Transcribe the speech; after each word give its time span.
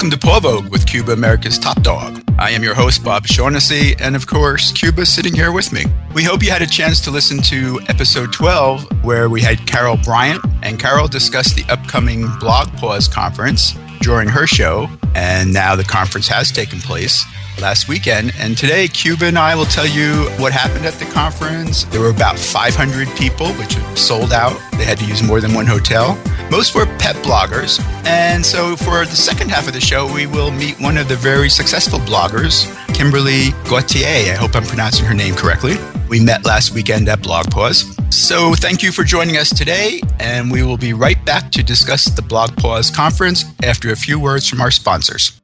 Welcome 0.00 0.18
to 0.18 0.40
Vogue 0.40 0.72
with 0.72 0.86
Cuba 0.86 1.12
America's 1.12 1.58
Top 1.58 1.82
Dog. 1.82 2.24
I 2.38 2.52
am 2.52 2.62
your 2.62 2.74
host, 2.74 3.04
Bob 3.04 3.26
Shaughnessy, 3.26 3.94
and 4.00 4.16
of 4.16 4.26
course, 4.26 4.72
Cuba 4.72 5.04
sitting 5.04 5.34
here 5.34 5.52
with 5.52 5.74
me. 5.74 5.84
We 6.14 6.24
hope 6.24 6.42
you 6.42 6.50
had 6.50 6.62
a 6.62 6.66
chance 6.66 7.02
to 7.02 7.10
listen 7.10 7.42
to 7.42 7.78
episode 7.86 8.32
12, 8.32 9.04
where 9.04 9.28
we 9.28 9.42
had 9.42 9.66
Carol 9.66 9.98
Bryant, 9.98 10.42
and 10.62 10.78
Carol 10.78 11.06
discussed 11.06 11.54
the 11.54 11.70
upcoming 11.70 12.26
Blog 12.38 12.72
Paws 12.78 13.08
conference 13.08 13.74
during 14.00 14.26
her 14.26 14.46
show, 14.46 14.88
and 15.14 15.52
now 15.52 15.76
the 15.76 15.84
conference 15.84 16.28
has 16.28 16.50
taken 16.50 16.78
place 16.78 17.22
last 17.60 17.86
weekend. 17.86 18.32
And 18.38 18.56
today, 18.56 18.88
Cuba 18.88 19.26
and 19.26 19.38
I 19.38 19.54
will 19.54 19.66
tell 19.66 19.86
you 19.86 20.14
what 20.38 20.50
happened 20.54 20.86
at 20.86 20.94
the 20.94 21.04
conference. 21.12 21.84
There 21.84 22.00
were 22.00 22.08
about 22.08 22.38
500 22.38 23.06
people, 23.18 23.52
which 23.52 23.76
sold 23.98 24.32
out. 24.32 24.58
They 24.78 24.86
had 24.86 24.96
to 24.96 25.04
use 25.04 25.22
more 25.22 25.42
than 25.42 25.52
one 25.52 25.66
hotel. 25.66 26.18
Most 26.50 26.74
were 26.74 26.86
pet 26.98 27.14
bloggers. 27.16 27.80
And 28.04 28.44
so, 28.44 28.74
for 28.74 29.06
the 29.06 29.14
second 29.14 29.50
half 29.50 29.68
of 29.68 29.72
the 29.72 29.80
show, 29.80 30.12
we 30.12 30.26
will 30.26 30.50
meet 30.50 30.80
one 30.80 30.96
of 30.98 31.08
the 31.08 31.14
very 31.14 31.48
successful 31.48 32.00
bloggers, 32.00 32.66
Kimberly 32.92 33.50
Gauthier. 33.68 34.32
I 34.32 34.36
hope 34.36 34.56
I'm 34.56 34.64
pronouncing 34.64 35.06
her 35.06 35.14
name 35.14 35.36
correctly. 35.36 35.76
We 36.08 36.18
met 36.18 36.44
last 36.44 36.72
weekend 36.72 37.08
at 37.08 37.22
Blog 37.22 37.52
Paws. 37.52 37.96
So, 38.10 38.52
thank 38.54 38.82
you 38.82 38.90
for 38.90 39.04
joining 39.04 39.36
us 39.36 39.56
today, 39.56 40.00
and 40.18 40.50
we 40.50 40.64
will 40.64 40.76
be 40.76 40.92
right 40.92 41.24
back 41.24 41.52
to 41.52 41.62
discuss 41.62 42.06
the 42.06 42.22
Blog 42.22 42.56
Paws 42.56 42.90
conference 42.90 43.44
after 43.62 43.92
a 43.92 43.96
few 43.96 44.18
words 44.18 44.48
from 44.48 44.60
our 44.60 44.72
sponsors. 44.72 45.40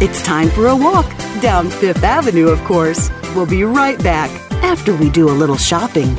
It's 0.00 0.20
time 0.22 0.50
for 0.50 0.66
a 0.66 0.74
walk 0.74 1.08
down 1.40 1.70
Fifth 1.70 2.02
Avenue, 2.02 2.48
of 2.48 2.60
course. 2.64 3.10
We'll 3.36 3.46
be 3.46 3.62
right 3.62 4.02
back 4.02 4.28
after 4.64 4.92
we 4.96 5.08
do 5.08 5.28
a 5.28 5.30
little 5.30 5.56
shopping. 5.56 6.16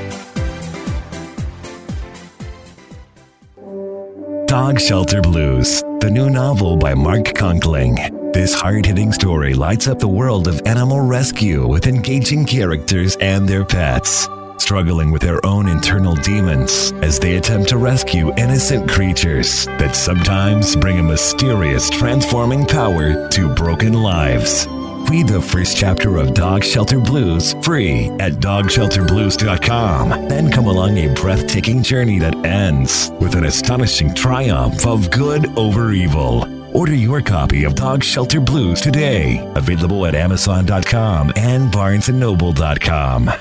Dog 4.56 4.80
Shelter 4.80 5.20
Blues, 5.20 5.82
the 6.00 6.10
new 6.10 6.30
novel 6.30 6.78
by 6.78 6.94
Mark 6.94 7.26
Conkling. 7.26 8.32
This 8.32 8.54
hard 8.54 8.86
hitting 8.86 9.12
story 9.12 9.54
lights 9.54 9.90
up 9.90 10.00
the 10.00 10.08
world 10.08 10.48
of 10.48 10.62
animal 10.66 11.02
rescue 11.02 11.68
with 11.68 11.88
engaging 11.88 12.46
characters 12.46 13.18
and 13.18 13.46
their 13.50 13.66
pets, 13.66 14.30
struggling 14.58 15.12
with 15.12 15.22
their 15.22 15.46
own 15.46 15.68
internal 15.68 16.16
demons 16.16 16.94
as 17.02 17.20
they 17.20 17.36
attempt 17.36 17.68
to 17.68 17.78
rescue 17.78 18.34
innocent 18.38 18.90
creatures 18.90 19.66
that 19.66 19.94
sometimes 19.94 20.78
bring 20.78 21.00
a 21.00 21.04
mysterious 21.04 21.90
transforming 21.90 22.66
power 22.66 23.28
to 23.32 23.54
broken 23.56 23.92
lives. 23.92 24.70
Read 25.10 25.28
the 25.28 25.42
first 25.42 25.78
chapter 25.78 26.18
of 26.18 26.34
Dog 26.34 26.64
Shelter 26.64 27.00
Blues 27.00 27.54
free 27.62 28.08
at 28.20 28.34
dogshelterblues.com. 28.34 30.28
Then 30.28 30.52
come 30.52 30.66
along 30.66 30.98
a 30.98 31.14
breathtaking 31.14 31.84
journey 31.84 32.20
that 32.20 32.36
ends 32.46 33.12
with 33.20 33.36
an 33.36 33.46
astonishing 33.46 34.14
triumph 34.14 34.86
of 34.86 35.12
good 35.12 35.48
over 35.58 35.92
evil. 35.92 36.48
Order 36.76 36.96
your 36.96 37.22
copy 37.22 37.64
of 37.64 37.76
Dog 37.76 38.04
Shelter 38.04 38.42
Blues 38.42 38.82
today. 38.82 39.40
Available 39.56 40.06
at 40.06 40.16
amazon.com 40.16 41.32
and 41.36 41.72
barnesandnoble.com. 41.72 43.32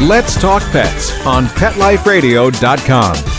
Let's 0.00 0.40
Talk 0.40 0.62
Pets 0.70 1.26
on 1.26 1.46
PetLifeRadio.com. 1.46 3.37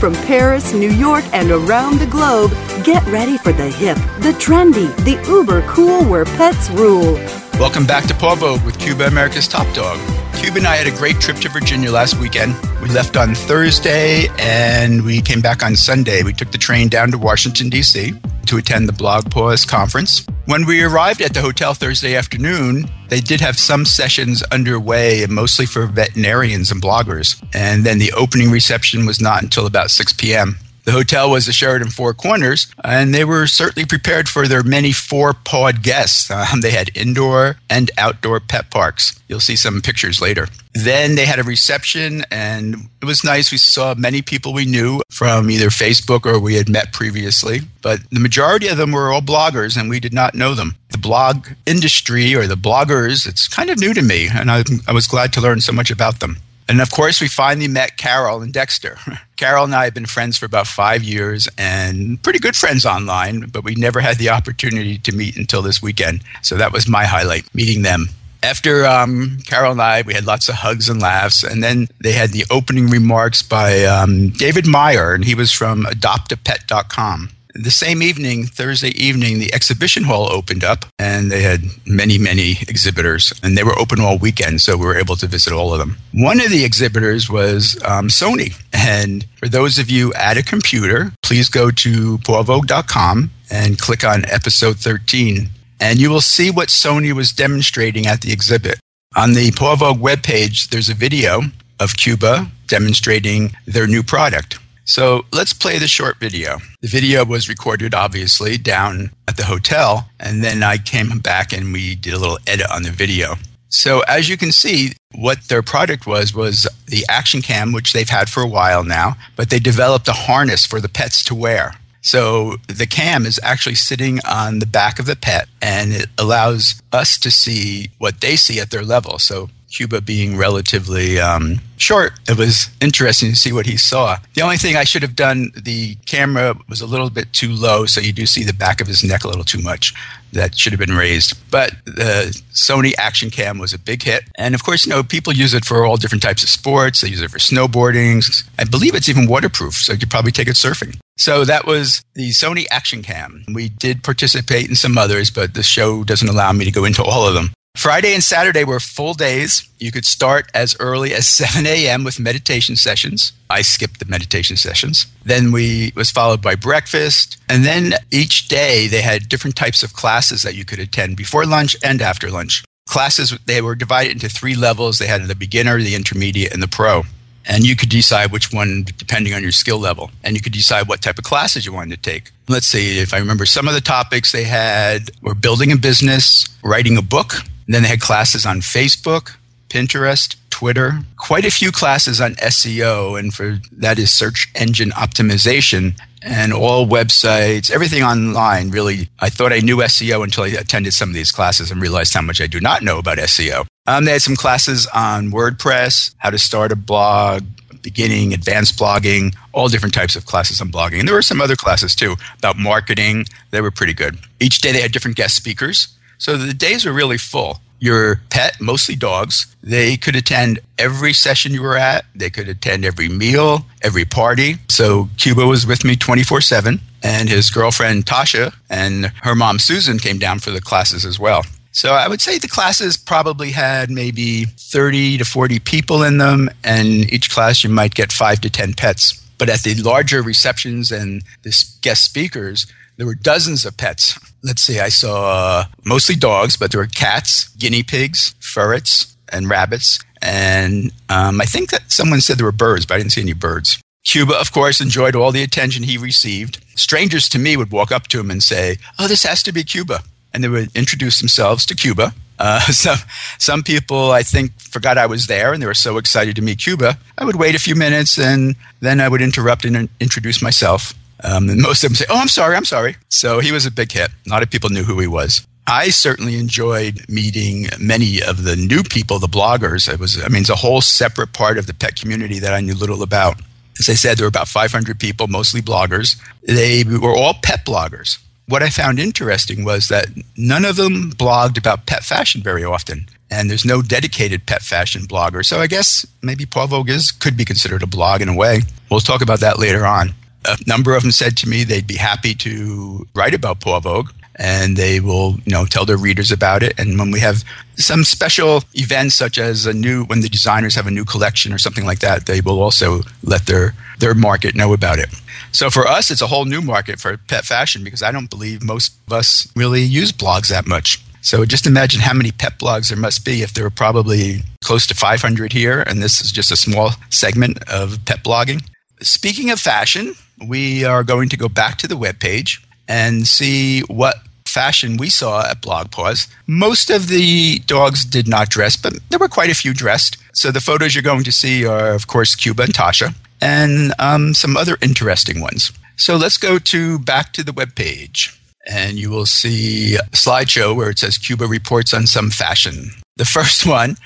From 0.00 0.14
Paris, 0.14 0.72
New 0.72 0.90
York, 0.90 1.24
and 1.34 1.50
around 1.50 1.98
the 1.98 2.06
globe, 2.06 2.52
get 2.84 3.04
ready 3.08 3.36
for 3.36 3.52
the 3.52 3.68
hip, 3.68 3.98
the 4.20 4.32
trendy, 4.40 4.88
the 5.04 5.22
uber 5.30 5.60
cool 5.68 6.02
where 6.04 6.24
pets 6.24 6.70
rule. 6.70 7.16
Welcome 7.60 7.84
back 7.84 8.06
to 8.06 8.14
Paw 8.14 8.34
Vogue 8.34 8.64
with 8.64 8.78
Cuba 8.78 9.06
America's 9.08 9.46
Top 9.46 9.66
Dog. 9.74 9.98
Cuba 10.36 10.56
and 10.56 10.66
I 10.66 10.76
had 10.76 10.86
a 10.86 10.96
great 10.96 11.20
trip 11.20 11.36
to 11.40 11.50
Virginia 11.50 11.92
last 11.92 12.18
weekend. 12.18 12.56
We 12.80 12.88
left 12.88 13.18
on 13.18 13.34
Thursday 13.34 14.28
and 14.38 15.04
we 15.04 15.20
came 15.20 15.42
back 15.42 15.62
on 15.62 15.76
Sunday. 15.76 16.22
We 16.22 16.32
took 16.32 16.50
the 16.50 16.56
train 16.56 16.88
down 16.88 17.10
to 17.10 17.18
Washington, 17.18 17.68
D.C. 17.68 18.14
to 18.46 18.56
attend 18.56 18.88
the 18.88 18.94
Blog 18.94 19.30
Paws 19.30 19.66
conference. 19.66 20.24
When 20.46 20.66
we 20.66 20.82
arrived 20.82 21.20
at 21.20 21.34
the 21.34 21.42
hotel 21.42 21.74
Thursday 21.74 22.16
afternoon, 22.16 22.90
they 23.08 23.20
did 23.20 23.40
have 23.40 23.58
some 23.58 23.84
sessions 23.84 24.42
underway, 24.44 25.26
mostly 25.28 25.66
for 25.66 25.86
veterinarians 25.86 26.72
and 26.72 26.82
bloggers. 26.82 27.40
And 27.54 27.84
then 27.84 27.98
the 27.98 28.12
opening 28.12 28.50
reception 28.50 29.06
was 29.06 29.20
not 29.20 29.42
until 29.42 29.66
about 29.66 29.90
6 29.90 30.14
p.m. 30.14 30.56
The 30.90 30.96
hotel 30.96 31.30
was 31.30 31.46
the 31.46 31.52
Sheraton 31.52 31.90
Four 31.90 32.14
Corners, 32.14 32.66
and 32.82 33.14
they 33.14 33.24
were 33.24 33.46
certainly 33.46 33.86
prepared 33.86 34.28
for 34.28 34.48
their 34.48 34.64
many 34.64 34.90
four 34.90 35.34
pawed 35.34 35.84
guests. 35.84 36.28
Um, 36.52 36.62
they 36.62 36.72
had 36.72 36.96
indoor 36.96 37.58
and 37.68 37.92
outdoor 37.96 38.40
pet 38.40 38.70
parks. 38.70 39.20
You'll 39.28 39.38
see 39.38 39.54
some 39.54 39.82
pictures 39.82 40.20
later. 40.20 40.48
Then 40.72 41.14
they 41.14 41.26
had 41.26 41.38
a 41.38 41.44
reception, 41.44 42.24
and 42.32 42.88
it 43.00 43.04
was 43.04 43.22
nice. 43.22 43.52
We 43.52 43.58
saw 43.58 43.94
many 43.94 44.20
people 44.20 44.52
we 44.52 44.64
knew 44.64 45.00
from 45.10 45.48
either 45.48 45.68
Facebook 45.68 46.26
or 46.26 46.40
we 46.40 46.54
had 46.54 46.68
met 46.68 46.92
previously, 46.92 47.60
but 47.82 48.00
the 48.10 48.18
majority 48.18 48.66
of 48.66 48.78
them 48.78 48.90
were 48.90 49.12
all 49.12 49.20
bloggers, 49.20 49.76
and 49.78 49.88
we 49.88 50.00
did 50.00 50.14
not 50.14 50.34
know 50.34 50.54
them. 50.54 50.74
The 50.90 50.98
blog 50.98 51.46
industry 51.66 52.34
or 52.34 52.48
the 52.48 52.56
bloggers, 52.56 53.28
it's 53.28 53.46
kind 53.46 53.70
of 53.70 53.78
new 53.78 53.94
to 53.94 54.02
me, 54.02 54.28
and 54.28 54.50
I, 54.50 54.64
I 54.88 54.92
was 54.92 55.06
glad 55.06 55.32
to 55.34 55.40
learn 55.40 55.60
so 55.60 55.72
much 55.72 55.92
about 55.92 56.18
them. 56.18 56.38
And 56.70 56.80
of 56.80 56.92
course, 56.92 57.20
we 57.20 57.26
finally 57.26 57.66
met 57.66 57.96
Carol 57.96 58.42
and 58.42 58.52
Dexter. 58.52 58.96
Carol 59.36 59.64
and 59.64 59.74
I 59.74 59.86
have 59.86 59.94
been 59.94 60.06
friends 60.06 60.38
for 60.38 60.46
about 60.46 60.68
five 60.68 61.02
years 61.02 61.48
and 61.58 62.22
pretty 62.22 62.38
good 62.38 62.54
friends 62.54 62.86
online, 62.86 63.40
but 63.52 63.64
we 63.64 63.74
never 63.74 63.98
had 63.98 64.18
the 64.18 64.28
opportunity 64.28 64.96
to 64.98 65.10
meet 65.10 65.36
until 65.36 65.62
this 65.62 65.82
weekend. 65.82 66.22
So 66.42 66.54
that 66.58 66.72
was 66.72 66.86
my 66.86 67.06
highlight, 67.06 67.52
meeting 67.52 67.82
them. 67.82 68.10
After 68.44 68.86
um, 68.86 69.38
Carol 69.46 69.72
and 69.72 69.82
I, 69.82 70.02
we 70.02 70.14
had 70.14 70.26
lots 70.26 70.48
of 70.48 70.54
hugs 70.54 70.88
and 70.88 71.02
laughs. 71.02 71.42
And 71.42 71.60
then 71.60 71.88
they 72.00 72.12
had 72.12 72.30
the 72.30 72.44
opening 72.52 72.86
remarks 72.88 73.42
by 73.42 73.84
um, 73.84 74.28
David 74.30 74.68
Meyer, 74.68 75.12
and 75.12 75.24
he 75.24 75.34
was 75.34 75.50
from 75.50 75.86
adoptapet.com. 75.86 77.30
The 77.54 77.70
same 77.70 78.02
evening, 78.02 78.46
Thursday 78.46 78.90
evening, 78.90 79.38
the 79.38 79.52
exhibition 79.52 80.04
hall 80.04 80.30
opened 80.30 80.62
up 80.62 80.84
and 80.98 81.30
they 81.30 81.42
had 81.42 81.62
many, 81.86 82.16
many 82.18 82.52
exhibitors 82.68 83.32
and 83.42 83.56
they 83.56 83.64
were 83.64 83.78
open 83.78 84.00
all 84.00 84.18
weekend. 84.18 84.60
So 84.60 84.76
we 84.76 84.86
were 84.86 84.98
able 84.98 85.16
to 85.16 85.26
visit 85.26 85.52
all 85.52 85.72
of 85.72 85.78
them. 85.78 85.96
One 86.12 86.40
of 86.40 86.50
the 86.50 86.64
exhibitors 86.64 87.28
was 87.28 87.76
um, 87.84 88.08
Sony. 88.08 88.54
And 88.72 89.26
for 89.36 89.48
those 89.48 89.78
of 89.78 89.90
you 89.90 90.12
at 90.14 90.36
a 90.36 90.44
computer, 90.44 91.12
please 91.22 91.48
go 91.48 91.70
to 91.70 92.18
pawvogue.com 92.18 93.30
and 93.50 93.78
click 93.78 94.04
on 94.04 94.24
episode 94.26 94.78
13 94.78 95.48
and 95.80 95.98
you 95.98 96.10
will 96.10 96.20
see 96.20 96.50
what 96.50 96.68
Sony 96.68 97.12
was 97.12 97.32
demonstrating 97.32 98.06
at 98.06 98.20
the 98.20 98.32
exhibit. 98.32 98.78
On 99.16 99.32
the 99.32 99.50
Paw 99.52 99.74
Vogue 99.76 99.98
webpage, 99.98 100.68
there's 100.68 100.88
a 100.88 100.94
video 100.94 101.40
of 101.80 101.96
Cuba 101.96 102.48
demonstrating 102.66 103.52
their 103.66 103.86
new 103.86 104.02
product. 104.02 104.58
So 104.90 105.24
let's 105.32 105.52
play 105.52 105.78
the 105.78 105.86
short 105.86 106.18
video. 106.18 106.58
The 106.80 106.88
video 106.88 107.24
was 107.24 107.48
recorded, 107.48 107.94
obviously, 107.94 108.58
down 108.58 109.12
at 109.28 109.36
the 109.36 109.44
hotel, 109.44 110.10
and 110.18 110.42
then 110.42 110.64
I 110.64 110.78
came 110.78 111.20
back 111.20 111.52
and 111.52 111.72
we 111.72 111.94
did 111.94 112.12
a 112.12 112.18
little 112.18 112.40
edit 112.44 112.68
on 112.72 112.82
the 112.82 112.90
video. 112.90 113.36
So 113.68 114.00
as 114.08 114.28
you 114.28 114.36
can 114.36 114.50
see, 114.50 114.94
what 115.14 115.42
their 115.42 115.62
product 115.62 116.08
was 116.08 116.34
was 116.34 116.66
the 116.88 117.06
Action 117.08 117.40
Cam, 117.40 117.72
which 117.72 117.92
they've 117.92 118.08
had 118.08 118.28
for 118.28 118.42
a 118.42 118.48
while 118.48 118.82
now, 118.82 119.14
but 119.36 119.48
they 119.48 119.60
developed 119.60 120.08
a 120.08 120.12
harness 120.12 120.66
for 120.66 120.80
the 120.80 120.88
pets 120.88 121.22
to 121.26 121.36
wear. 121.36 121.74
So 122.02 122.56
the 122.66 122.86
cam 122.86 123.26
is 123.26 123.38
actually 123.44 123.76
sitting 123.76 124.18
on 124.26 124.58
the 124.58 124.66
back 124.66 124.98
of 124.98 125.06
the 125.06 125.14
pet 125.14 125.46
and 125.62 125.92
it 125.92 126.06
allows 126.18 126.82
us 126.92 127.16
to 127.18 127.30
see 127.30 127.90
what 127.98 128.22
they 128.22 128.34
see 128.34 128.58
at 128.58 128.70
their 128.70 128.82
level. 128.82 129.20
So 129.20 129.50
Cuba 129.70 130.00
being 130.00 130.36
relatively 130.36 131.18
um, 131.18 131.60
short, 131.76 132.12
it 132.28 132.36
was 132.36 132.68
interesting 132.80 133.30
to 133.30 133.36
see 133.36 133.52
what 133.52 133.66
he 133.66 133.76
saw. 133.76 134.18
The 134.34 134.42
only 134.42 134.56
thing 134.56 134.76
I 134.76 134.84
should 134.84 135.02
have 135.02 135.16
done, 135.16 135.52
the 135.56 135.94
camera 136.06 136.56
was 136.68 136.80
a 136.80 136.86
little 136.86 137.10
bit 137.10 137.32
too 137.32 137.52
low, 137.52 137.86
so 137.86 138.00
you 138.00 138.12
do 138.12 138.26
see 138.26 138.44
the 138.44 138.52
back 138.52 138.80
of 138.80 138.86
his 138.86 139.04
neck 139.04 139.24
a 139.24 139.28
little 139.28 139.44
too 139.44 139.60
much. 139.62 139.94
That 140.32 140.56
should 140.56 140.72
have 140.72 140.80
been 140.80 140.96
raised. 140.96 141.34
But 141.50 141.72
the 141.84 142.40
Sony 142.52 142.92
Action 142.98 143.30
Cam 143.30 143.58
was 143.58 143.72
a 143.72 143.78
big 143.78 144.02
hit. 144.02 144.24
And 144.36 144.54
of 144.54 144.62
course, 144.62 144.86
you 144.86 144.90
know, 144.90 145.02
people 145.02 145.32
use 145.32 145.54
it 145.54 145.64
for 145.64 145.84
all 145.84 145.96
different 145.96 146.22
types 146.22 146.44
of 146.44 146.48
sports. 146.48 147.00
They 147.00 147.08
use 147.08 147.22
it 147.22 147.30
for 147.30 147.38
snowboarding. 147.38 148.44
I 148.58 148.64
believe 148.64 148.94
it's 148.94 149.08
even 149.08 149.26
waterproof, 149.26 149.74
so 149.74 149.92
you 149.92 149.98
could 149.98 150.10
probably 150.10 150.32
take 150.32 150.46
it 150.46 150.54
surfing. 150.54 150.98
So 151.16 151.44
that 151.44 151.66
was 151.66 152.02
the 152.14 152.30
Sony 152.30 152.66
Action 152.70 153.02
Cam. 153.02 153.44
We 153.52 153.68
did 153.68 154.02
participate 154.02 154.68
in 154.68 154.74
some 154.74 154.96
others, 154.96 155.30
but 155.30 155.54
the 155.54 155.62
show 155.62 156.04
doesn't 156.04 156.28
allow 156.28 156.52
me 156.52 156.64
to 156.64 156.70
go 156.70 156.84
into 156.84 157.02
all 157.02 157.26
of 157.26 157.34
them. 157.34 157.50
Friday 157.76 158.14
and 158.14 158.22
Saturday 158.22 158.64
were 158.64 158.80
full 158.80 159.14
days. 159.14 159.68
You 159.78 159.92
could 159.92 160.04
start 160.04 160.50
as 160.52 160.76
early 160.80 161.14
as 161.14 161.26
7 161.42 161.66
a.m. 161.66 162.04
with 162.04 162.20
meditation 162.20 162.76
sessions. 162.76 163.32
I 163.48 163.62
skipped 163.62 164.00
the 164.00 164.06
meditation 164.06 164.56
sessions. 164.56 165.06
Then 165.24 165.52
we 165.52 165.92
was 165.94 166.10
followed 166.10 166.42
by 166.42 166.56
breakfast, 166.56 167.38
and 167.48 167.64
then 167.64 167.94
each 168.10 168.48
day 168.48 168.86
they 168.86 169.02
had 169.02 169.28
different 169.28 169.56
types 169.56 169.82
of 169.82 169.94
classes 169.94 170.42
that 170.42 170.54
you 170.54 170.64
could 170.64 170.78
attend 170.78 171.16
before 171.16 171.46
lunch 171.46 171.76
and 171.82 172.02
after 172.02 172.30
lunch. 172.30 172.64
Classes 172.88 173.38
they 173.46 173.62
were 173.62 173.76
divided 173.76 174.12
into 174.12 174.28
three 174.28 174.56
levels. 174.56 174.98
They 174.98 175.06
had 175.06 175.26
the 175.26 175.34
beginner, 175.34 175.78
the 175.78 175.94
intermediate, 175.94 176.52
and 176.52 176.62
the 176.62 176.68
pro. 176.68 177.04
And 177.46 177.64
you 177.64 177.74
could 177.74 177.88
decide 177.88 178.30
which 178.30 178.52
one 178.52 178.84
depending 178.98 179.32
on 179.32 179.42
your 179.42 179.52
skill 179.52 179.78
level. 179.78 180.10
And 180.22 180.36
you 180.36 180.42
could 180.42 180.52
decide 180.52 180.88
what 180.88 181.00
type 181.00 181.18
of 181.18 181.24
classes 181.24 181.64
you 181.64 181.72
wanted 181.72 182.02
to 182.02 182.10
take. 182.10 182.30
Let's 182.48 182.66
see 182.66 182.98
if 182.98 183.14
I 183.14 183.18
remember 183.18 183.46
some 183.46 183.66
of 183.66 183.74
the 183.74 183.80
topics 183.80 184.32
they 184.32 184.44
had 184.44 185.10
were 185.22 185.34
building 185.34 185.72
a 185.72 185.76
business, 185.76 186.46
writing 186.62 186.98
a 186.98 187.02
book, 187.02 187.36
and 187.66 187.74
then 187.74 187.82
they 187.82 187.88
had 187.88 188.00
classes 188.00 188.46
on 188.46 188.60
Facebook, 188.60 189.36
Pinterest, 189.68 190.36
Twitter, 190.50 191.00
quite 191.16 191.44
a 191.44 191.50
few 191.50 191.72
classes 191.72 192.20
on 192.20 192.34
SEO, 192.34 193.18
and 193.18 193.32
for 193.32 193.60
that 193.72 193.98
is 193.98 194.10
search 194.10 194.48
engine 194.54 194.90
optimization, 194.90 195.94
and 196.22 196.52
all 196.52 196.86
websites, 196.86 197.70
everything 197.70 198.02
online. 198.02 198.70
Really, 198.70 199.08
I 199.20 199.30
thought 199.30 199.52
I 199.52 199.60
knew 199.60 199.78
SEO 199.78 200.22
until 200.22 200.44
I 200.44 200.48
attended 200.48 200.92
some 200.92 201.08
of 201.08 201.14
these 201.14 201.32
classes 201.32 201.70
and 201.70 201.80
realized 201.80 202.12
how 202.12 202.20
much 202.20 202.40
I 202.40 202.46
do 202.46 202.60
not 202.60 202.82
know 202.82 202.98
about 202.98 203.18
SEO. 203.18 203.66
Um, 203.86 204.04
they 204.04 204.12
had 204.12 204.22
some 204.22 204.36
classes 204.36 204.86
on 204.94 205.30
WordPress, 205.30 206.14
how 206.18 206.30
to 206.30 206.38
start 206.38 206.72
a 206.72 206.76
blog, 206.76 207.44
beginning, 207.82 208.34
advanced 208.34 208.78
blogging, 208.78 209.34
all 209.52 209.68
different 209.68 209.94
types 209.94 210.16
of 210.16 210.26
classes 210.26 210.60
on 210.60 210.70
blogging. 210.70 211.00
And 211.00 211.08
there 211.08 211.14
were 211.14 211.22
some 211.22 211.40
other 211.40 211.56
classes 211.56 211.94
too 211.94 212.16
about 212.38 212.58
marketing. 212.58 213.24
They 213.50 213.60
were 213.60 213.70
pretty 213.70 213.94
good. 213.94 214.18
Each 214.38 214.60
day 214.60 214.72
they 214.72 214.80
had 214.80 214.92
different 214.92 215.16
guest 215.16 215.36
speakers. 215.36 215.88
So 216.20 216.36
the 216.36 216.52
days 216.52 216.84
were 216.84 216.92
really 216.92 217.16
full. 217.16 217.60
Your 217.78 218.20
pet, 218.28 218.60
mostly 218.60 218.94
dogs, 218.94 219.56
they 219.62 219.96
could 219.96 220.14
attend 220.14 220.58
every 220.78 221.14
session 221.14 221.54
you 221.54 221.62
were 221.62 221.78
at. 221.78 222.04
They 222.14 222.28
could 222.28 222.46
attend 222.46 222.84
every 222.84 223.08
meal, 223.08 223.64
every 223.80 224.04
party. 224.04 224.56
So 224.68 225.08
Cuba 225.16 225.46
was 225.46 225.66
with 225.66 225.82
me 225.82 225.96
24 225.96 226.42
7, 226.42 226.78
and 227.02 227.28
his 227.30 227.48
girlfriend 227.48 228.04
Tasha 228.04 228.54
and 228.68 229.06
her 229.22 229.34
mom 229.34 229.58
Susan 229.58 229.98
came 229.98 230.18
down 230.18 230.40
for 230.40 230.50
the 230.50 230.60
classes 230.60 231.06
as 231.06 231.18
well. 231.18 231.42
So 231.72 231.94
I 231.94 232.06
would 232.06 232.20
say 232.20 232.36
the 232.36 232.48
classes 232.48 232.98
probably 232.98 233.52
had 233.52 233.90
maybe 233.90 234.44
30 234.44 235.16
to 235.18 235.24
40 235.24 235.58
people 235.60 236.02
in 236.02 236.18
them, 236.18 236.50
and 236.62 237.10
each 237.10 237.30
class 237.30 237.64
you 237.64 237.70
might 237.70 237.94
get 237.94 238.12
five 238.12 238.42
to 238.42 238.50
10 238.50 238.74
pets. 238.74 239.14
But 239.38 239.48
at 239.48 239.62
the 239.62 239.74
larger 239.76 240.20
receptions 240.20 240.92
and 240.92 241.22
the 241.44 241.64
guest 241.80 242.04
speakers, 242.04 242.66
there 242.98 243.06
were 243.06 243.14
dozens 243.14 243.64
of 243.64 243.78
pets. 243.78 244.18
Let's 244.42 244.62
see, 244.62 244.80
I 244.80 244.88
saw 244.88 245.64
mostly 245.84 246.16
dogs, 246.16 246.56
but 246.56 246.70
there 246.70 246.80
were 246.80 246.86
cats, 246.86 247.48
guinea 247.56 247.82
pigs, 247.82 248.34
ferrets, 248.40 249.16
and 249.30 249.48
rabbits. 249.48 250.00
And 250.22 250.92
um, 251.08 251.40
I 251.40 251.44
think 251.44 251.70
that 251.70 251.90
someone 251.90 252.20
said 252.20 252.38
there 252.38 252.46
were 252.46 252.52
birds, 252.52 252.86
but 252.86 252.94
I 252.94 252.98
didn't 252.98 253.12
see 253.12 253.22
any 253.22 253.32
birds. 253.32 253.80
Cuba, 254.04 254.34
of 254.38 254.52
course, 254.52 254.80
enjoyed 254.80 255.14
all 255.14 255.30
the 255.30 255.42
attention 255.42 255.82
he 255.82 255.98
received. 255.98 256.64
Strangers 256.74 257.28
to 257.30 257.38
me 257.38 257.56
would 257.56 257.70
walk 257.70 257.92
up 257.92 258.08
to 258.08 258.20
him 258.20 258.30
and 258.30 258.42
say, 258.42 258.76
Oh, 258.98 259.06
this 259.06 259.24
has 259.24 259.42
to 259.44 259.52
be 259.52 259.62
Cuba. 259.62 260.00
And 260.32 260.42
they 260.42 260.48
would 260.48 260.74
introduce 260.74 261.18
themselves 261.18 261.66
to 261.66 261.74
Cuba. 261.74 262.14
Uh, 262.38 262.60
so 262.72 262.94
some 263.38 263.62
people, 263.62 264.10
I 264.10 264.22
think, 264.22 264.58
forgot 264.58 264.98
I 264.98 265.06
was 265.06 265.26
there 265.26 265.52
and 265.52 265.62
they 265.62 265.66
were 265.66 265.74
so 265.74 265.98
excited 265.98 266.34
to 266.36 266.42
meet 266.42 266.58
Cuba. 266.58 266.98
I 267.18 267.24
would 267.24 267.36
wait 267.36 267.54
a 267.54 267.60
few 267.60 267.74
minutes 267.74 268.18
and 268.18 268.56
then 268.80 269.00
I 269.00 269.08
would 269.08 269.20
interrupt 269.20 269.64
and 269.64 269.88
introduce 270.00 270.42
myself. 270.42 270.94
Um, 271.22 271.48
and 271.48 271.60
most 271.60 271.84
of 271.84 271.90
them 271.90 271.96
say, 271.96 272.06
"Oh, 272.08 272.18
I'm 272.18 272.28
sorry, 272.28 272.56
I'm 272.56 272.64
sorry." 272.64 272.96
So 273.08 273.40
he 273.40 273.52
was 273.52 273.66
a 273.66 273.70
big 273.70 273.92
hit. 273.92 274.10
A 274.26 274.30
lot 274.30 274.42
of 274.42 274.50
people 274.50 274.70
knew 274.70 274.84
who 274.84 274.98
he 275.00 275.06
was. 275.06 275.46
I 275.66 275.90
certainly 275.90 276.36
enjoyed 276.36 277.08
meeting 277.08 277.68
many 277.78 278.20
of 278.20 278.42
the 278.42 278.56
new 278.56 278.82
people, 278.82 279.20
the 279.20 279.28
bloggers. 279.28 279.92
It 279.92 280.00
was, 280.00 280.20
I 280.20 280.28
mean, 280.28 280.40
it's 280.40 280.50
a 280.50 280.56
whole 280.56 280.80
separate 280.80 281.32
part 281.32 281.58
of 281.58 281.66
the 281.68 281.74
pet 281.74 281.94
community 281.94 282.40
that 282.40 282.52
I 282.52 282.60
knew 282.60 282.74
little 282.74 283.04
about. 283.04 283.40
As 283.78 283.88
I 283.88 283.94
said, 283.94 284.18
there 284.18 284.24
were 284.24 284.28
about 284.30 284.48
500 284.48 284.98
people, 284.98 285.28
mostly 285.28 285.62
bloggers. 285.62 286.20
They 286.42 286.82
were 286.82 287.14
all 287.14 287.34
pet 287.40 287.64
bloggers. 287.64 288.18
What 288.46 288.64
I 288.64 288.68
found 288.68 288.98
interesting 288.98 289.64
was 289.64 289.86
that 289.88 290.08
none 290.36 290.64
of 290.64 290.74
them 290.74 291.12
blogged 291.12 291.56
about 291.56 291.86
pet 291.86 292.02
fashion 292.02 292.42
very 292.42 292.64
often. 292.64 293.06
And 293.30 293.48
there's 293.48 293.64
no 293.64 293.80
dedicated 293.80 294.46
pet 294.46 294.62
fashion 294.62 295.02
blogger. 295.02 295.46
So 295.46 295.60
I 295.60 295.68
guess 295.68 296.04
maybe 296.20 296.46
Paw 296.46 296.66
Vogue 296.66 296.90
could 297.20 297.36
be 297.36 297.44
considered 297.44 297.84
a 297.84 297.86
blog 297.86 298.22
in 298.22 298.28
a 298.28 298.34
way. 298.34 298.62
We'll 298.90 298.98
talk 298.98 299.22
about 299.22 299.38
that 299.38 299.60
later 299.60 299.86
on 299.86 300.14
a 300.44 300.56
number 300.66 300.94
of 300.94 301.02
them 301.02 301.12
said 301.12 301.36
to 301.38 301.48
me 301.48 301.64
they'd 301.64 301.86
be 301.86 301.96
happy 301.96 302.34
to 302.34 303.06
write 303.14 303.34
about 303.34 303.60
Paw 303.60 303.80
Vogue 303.80 304.10
and 304.36 304.76
they 304.76 305.00
will 305.00 305.36
you 305.44 305.52
know 305.52 305.66
tell 305.66 305.84
their 305.84 305.98
readers 305.98 306.32
about 306.32 306.62
it. 306.62 306.78
And 306.78 306.98
when 306.98 307.10
we 307.10 307.20
have 307.20 307.44
some 307.76 308.04
special 308.04 308.64
events 308.74 309.14
such 309.14 309.38
as 309.38 309.66
a 309.66 309.72
new 309.72 310.04
when 310.04 310.22
the 310.22 310.28
designers 310.28 310.74
have 310.74 310.86
a 310.86 310.90
new 310.90 311.04
collection 311.04 311.52
or 311.52 311.58
something 311.58 311.84
like 311.84 312.00
that 312.00 312.26
they 312.26 312.40
will 312.40 312.60
also 312.60 313.00
let 313.22 313.46
their 313.46 313.74
their 313.98 314.14
market 314.14 314.54
know 314.54 314.72
about 314.72 314.98
it. 314.98 315.10
So 315.52 315.68
for 315.70 315.86
us 315.86 316.10
it's 316.10 316.22
a 316.22 316.26
whole 316.26 316.46
new 316.46 316.62
market 316.62 316.98
for 316.98 317.16
pet 317.16 317.44
fashion 317.44 317.84
because 317.84 318.02
i 318.02 318.10
don't 318.10 318.30
believe 318.30 318.62
most 318.62 318.96
of 319.06 319.12
us 319.12 319.50
really 319.54 319.82
use 319.82 320.10
blogs 320.10 320.48
that 320.48 320.66
much. 320.66 321.00
So 321.22 321.44
just 321.44 321.66
imagine 321.66 322.00
how 322.00 322.14
many 322.14 322.32
pet 322.32 322.58
blogs 322.58 322.88
there 322.88 322.96
must 322.98 323.26
be 323.26 323.42
if 323.42 323.52
there 323.52 323.64
were 323.64 323.70
probably 323.70 324.42
close 324.64 324.86
to 324.86 324.94
500 324.94 325.52
here 325.52 325.82
and 325.82 326.02
this 326.02 326.22
is 326.22 326.32
just 326.32 326.50
a 326.50 326.56
small 326.56 326.92
segment 327.10 327.62
of 327.68 328.02
pet 328.06 328.24
blogging. 328.24 328.64
Speaking 329.02 329.50
of 329.50 329.60
fashion 329.60 330.14
we 330.46 330.84
are 330.84 331.04
going 331.04 331.28
to 331.28 331.36
go 331.36 331.48
back 331.48 331.76
to 331.78 331.88
the 331.88 331.96
web 331.96 332.18
page 332.18 332.62
and 332.88 333.26
see 333.26 333.80
what 333.82 334.16
fashion 334.46 334.96
we 334.96 335.08
saw 335.08 335.48
at 335.48 335.60
Blog 335.60 335.90
Paws. 335.90 336.26
Most 336.46 336.90
of 336.90 337.08
the 337.08 337.60
dogs 337.60 338.04
did 338.04 338.26
not 338.26 338.50
dress, 338.50 338.76
but 338.76 338.94
there 339.08 339.18
were 339.18 339.28
quite 339.28 339.50
a 339.50 339.54
few 339.54 339.72
dressed. 339.72 340.16
So 340.32 340.50
the 340.50 340.60
photos 340.60 340.94
you're 340.94 341.02
going 341.02 341.24
to 341.24 341.32
see 341.32 341.64
are, 341.64 341.92
of 341.92 342.06
course, 342.06 342.34
Cuba 342.34 342.64
and 342.64 342.74
Tasha, 342.74 343.14
and 343.40 343.92
um, 343.98 344.34
some 344.34 344.56
other 344.56 344.76
interesting 344.82 345.40
ones. 345.40 345.72
So 345.96 346.16
let's 346.16 346.38
go 346.38 346.58
to 346.58 346.98
back 346.98 347.32
to 347.34 347.44
the 347.44 347.52
web 347.52 347.74
page, 347.74 348.40
and 348.68 348.98
you 348.98 349.10
will 349.10 349.26
see 349.26 349.96
a 349.96 350.02
slideshow 350.16 350.74
where 350.74 350.90
it 350.90 350.98
says 350.98 351.18
Cuba 351.18 351.46
reports 351.46 351.94
on 351.94 352.06
some 352.06 352.30
fashion. 352.30 352.90
The 353.16 353.24
first 353.24 353.66
one 353.80 353.96